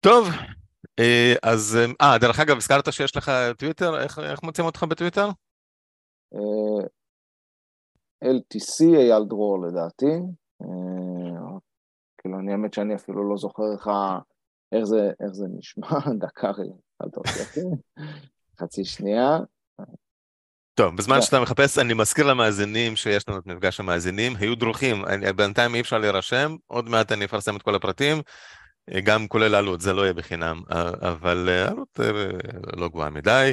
טוב, 0.00 0.28
אה, 0.98 1.34
אז, 1.42 1.78
אה, 2.00 2.18
דרך 2.18 2.40
אגב, 2.40 2.56
הזכרת 2.56 2.92
שיש 2.92 3.16
לך 3.16 3.32
טוויטר, 3.58 4.02
איך, 4.02 4.18
איך 4.18 4.42
מוצאים 4.42 4.66
אותך 4.66 4.82
בטוויטר? 4.82 5.28
אה, 6.34 6.86
LTC 8.24 8.96
אייל 8.96 9.24
דרור 9.24 9.66
לדעתי. 9.66 10.12
אה, 10.62 11.58
כאילו, 12.18 12.38
אני 12.38 12.52
האמת 12.52 12.74
שאני 12.74 12.94
אפילו 12.94 13.30
לא 13.30 13.36
זוכר 13.36 13.72
איך, 13.72 13.88
איך, 14.72 14.84
זה, 14.84 15.10
איך 15.20 15.32
זה 15.32 15.46
נשמע, 15.58 15.88
דקה 16.26 16.50
רגע, 16.50 16.74
חצי 18.60 18.84
שנייה. 18.84 19.38
טוב, 20.74 20.96
בזמן 20.96 21.22
שאתה 21.22 21.40
מחפש, 21.40 21.78
אני 21.78 21.94
מזכיר 21.94 22.26
למאזינים 22.26 22.96
שיש 22.96 23.28
לנו 23.28 23.38
את 23.38 23.46
מפגש 23.46 23.80
המאזינים, 23.80 24.36
היו 24.36 24.54
דרוכים, 24.54 25.04
בינתיים 25.36 25.74
אי 25.74 25.80
אפשר 25.80 25.98
להירשם, 25.98 26.56
עוד 26.66 26.88
מעט 26.88 27.12
אני 27.12 27.24
אפרסם 27.24 27.56
את 27.56 27.62
כל 27.62 27.74
הפרטים, 27.74 28.22
גם 29.04 29.28
כולל 29.28 29.54
עלות, 29.54 29.80
זה 29.80 29.92
לא 29.92 30.02
יהיה 30.02 30.12
בחינם, 30.12 30.60
אבל 31.02 31.48
עלות 31.68 32.00
לא 32.76 32.88
גבוהה 32.88 33.10
מדי. 33.10 33.52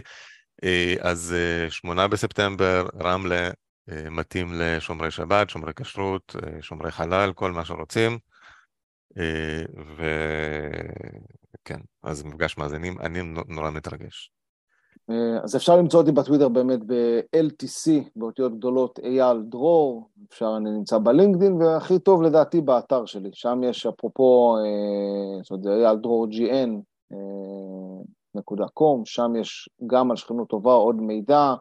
אז 1.01 1.35
שמונה 1.69 2.07
בספטמבר, 2.07 2.87
רמלה, 3.01 3.49
מתאים 3.87 4.53
לשומרי 4.53 5.11
שבת, 5.11 5.49
שומרי 5.49 5.73
כשרות, 5.75 6.35
שומרי 6.61 6.91
חלל, 6.91 7.33
כל 7.33 7.51
מה 7.51 7.65
שרוצים. 7.65 8.17
וכן, 9.97 11.79
אז 12.03 12.23
מפגש 12.23 12.57
מאזינים, 12.57 12.99
אני 12.99 13.21
נורא 13.47 13.71
מתרגש. 13.71 14.31
אז 15.43 15.55
אפשר 15.55 15.75
למצוא 15.75 15.99
אותי 15.99 16.11
בטוויטר 16.11 16.49
באמת 16.49 16.79
ב-LTC, 16.85 17.91
באותיות 18.15 18.57
גדולות 18.57 18.99
אייל 18.99 19.41
דרור, 19.41 20.09
אפשר, 20.29 20.53
אני 20.57 20.71
נמצא 20.71 20.97
בלינקדאין, 20.97 21.53
והכי 21.53 21.99
טוב 21.99 22.21
לדעתי 22.21 22.61
באתר 22.61 23.05
שלי, 23.05 23.29
שם 23.33 23.61
יש 23.63 23.85
אפרופו, 23.85 24.55
זאת 25.43 25.51
אומרת, 25.51 25.63
זה 25.63 25.69
אייל 25.69 25.97
דרור 25.97 26.27
GN, 26.27 26.69
נקודה 28.35 28.65
קום, 28.73 29.05
שם 29.05 29.35
יש 29.41 29.69
גם 29.87 30.11
על 30.11 30.17
שכנות 30.17 30.47
טובה 30.47 30.73
עוד 30.73 30.95
מידע, 30.95 31.53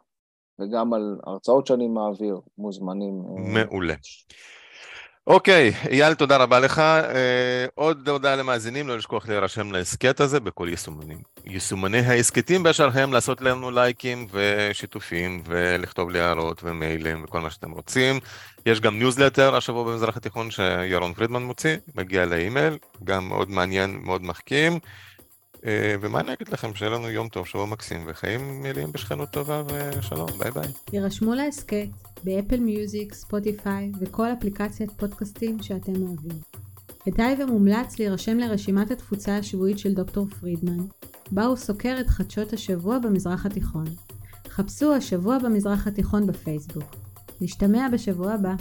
וגם 0.59 0.93
על 0.93 1.19
הרצאות 1.27 1.67
שאני 1.67 1.89
מעביר, 1.89 2.41
מוזמנים. 2.59 3.23
מעולה. 3.55 3.95
אוקיי, 5.31 5.73
אייל, 5.91 6.15
תודה 6.15 6.37
רבה 6.37 6.61
לך. 6.61 6.79
אה, 6.79 7.67
עוד 7.75 8.09
הודעה 8.09 8.37
למאזינים, 8.37 8.89
לא 8.89 8.97
לשכוח 8.97 9.29
להירשם 9.29 9.73
להסכת 9.73 10.21
הזה 10.21 10.41
בכל 10.41 10.67
יישומנים, 10.71 11.19
יישומני 11.47 11.99
ההסכתים 11.99 12.63
באשר 12.63 12.89
הם, 12.95 13.13
לעשות 13.13 13.41
לנו 13.41 13.71
לייקים 13.71 14.27
ושיתופים, 14.33 15.43
ולכתוב 15.47 16.11
לי 16.11 16.21
הערות 16.21 16.61
ומיילים 16.65 17.25
וכל 17.25 17.41
מה 17.41 17.51
שאתם 17.51 17.71
רוצים. 17.71 18.21
יש 18.67 18.81
גם 18.81 18.99
ניוזלטר 18.99 19.57
השבוע 19.57 19.85
במזרח 19.85 20.17
התיכון 20.17 20.51
שירון 20.51 21.15
פרידמן 21.15 21.43
מוציא, 21.43 21.77
מגיע 21.95 22.25
לאימייל, 22.25 22.79
גם 23.05 23.29
מאוד 23.29 23.51
מעניין, 23.51 24.01
מאוד 24.03 24.23
מחכים. 24.23 24.79
אה, 25.67 25.95
ומה 26.01 26.21
אני 26.21 26.33
אגיד 26.33 26.49
לכם? 26.49 26.75
שיהיה 26.75 26.91
לנו 26.91 27.11
יום 27.11 27.29
טוב, 27.29 27.47
שבוע 27.47 27.67
מקסים, 27.67 28.05
וחיים 28.07 28.63
מלאים 28.63 28.93
בשכנות 28.93 29.31
טובה 29.31 29.63
ושלום, 29.67 30.31
ביי 30.39 30.51
ביי. 30.51 30.69
הירשמו 30.93 31.35
להסכת 31.35 31.87
באפל 32.25 32.61
מיוזיק, 32.61 33.15
ספוטיפיי 33.15 33.93
וכל 34.01 34.27
אפליקציית 34.39 34.91
פודקאסטים 34.91 35.63
שאתם 35.63 36.03
אוהבים. 36.03 36.41
כדאי 37.05 37.37
ומומלץ 37.39 37.99
להירשם 37.99 38.39
לרשימת 38.39 38.91
התפוצה 38.91 39.37
השבועית 39.37 39.79
של 39.79 39.95
דוקטור 39.95 40.27
פרידמן, 40.41 40.79
בה 41.31 41.45
הוא 41.45 41.57
סוקר 41.57 41.97
את 42.01 42.09
חדשות 42.09 42.53
השבוע 42.53 42.99
במזרח 42.99 43.47
התיכון. 43.47 43.85
חפשו 44.49 44.95
השבוע 44.95 45.39
במזרח 45.39 45.87
התיכון 45.87 46.27
בפייסבוק. 46.27 46.85
נשתמע 47.41 47.89
בשבוע 47.93 48.33
הבא. 48.33 48.55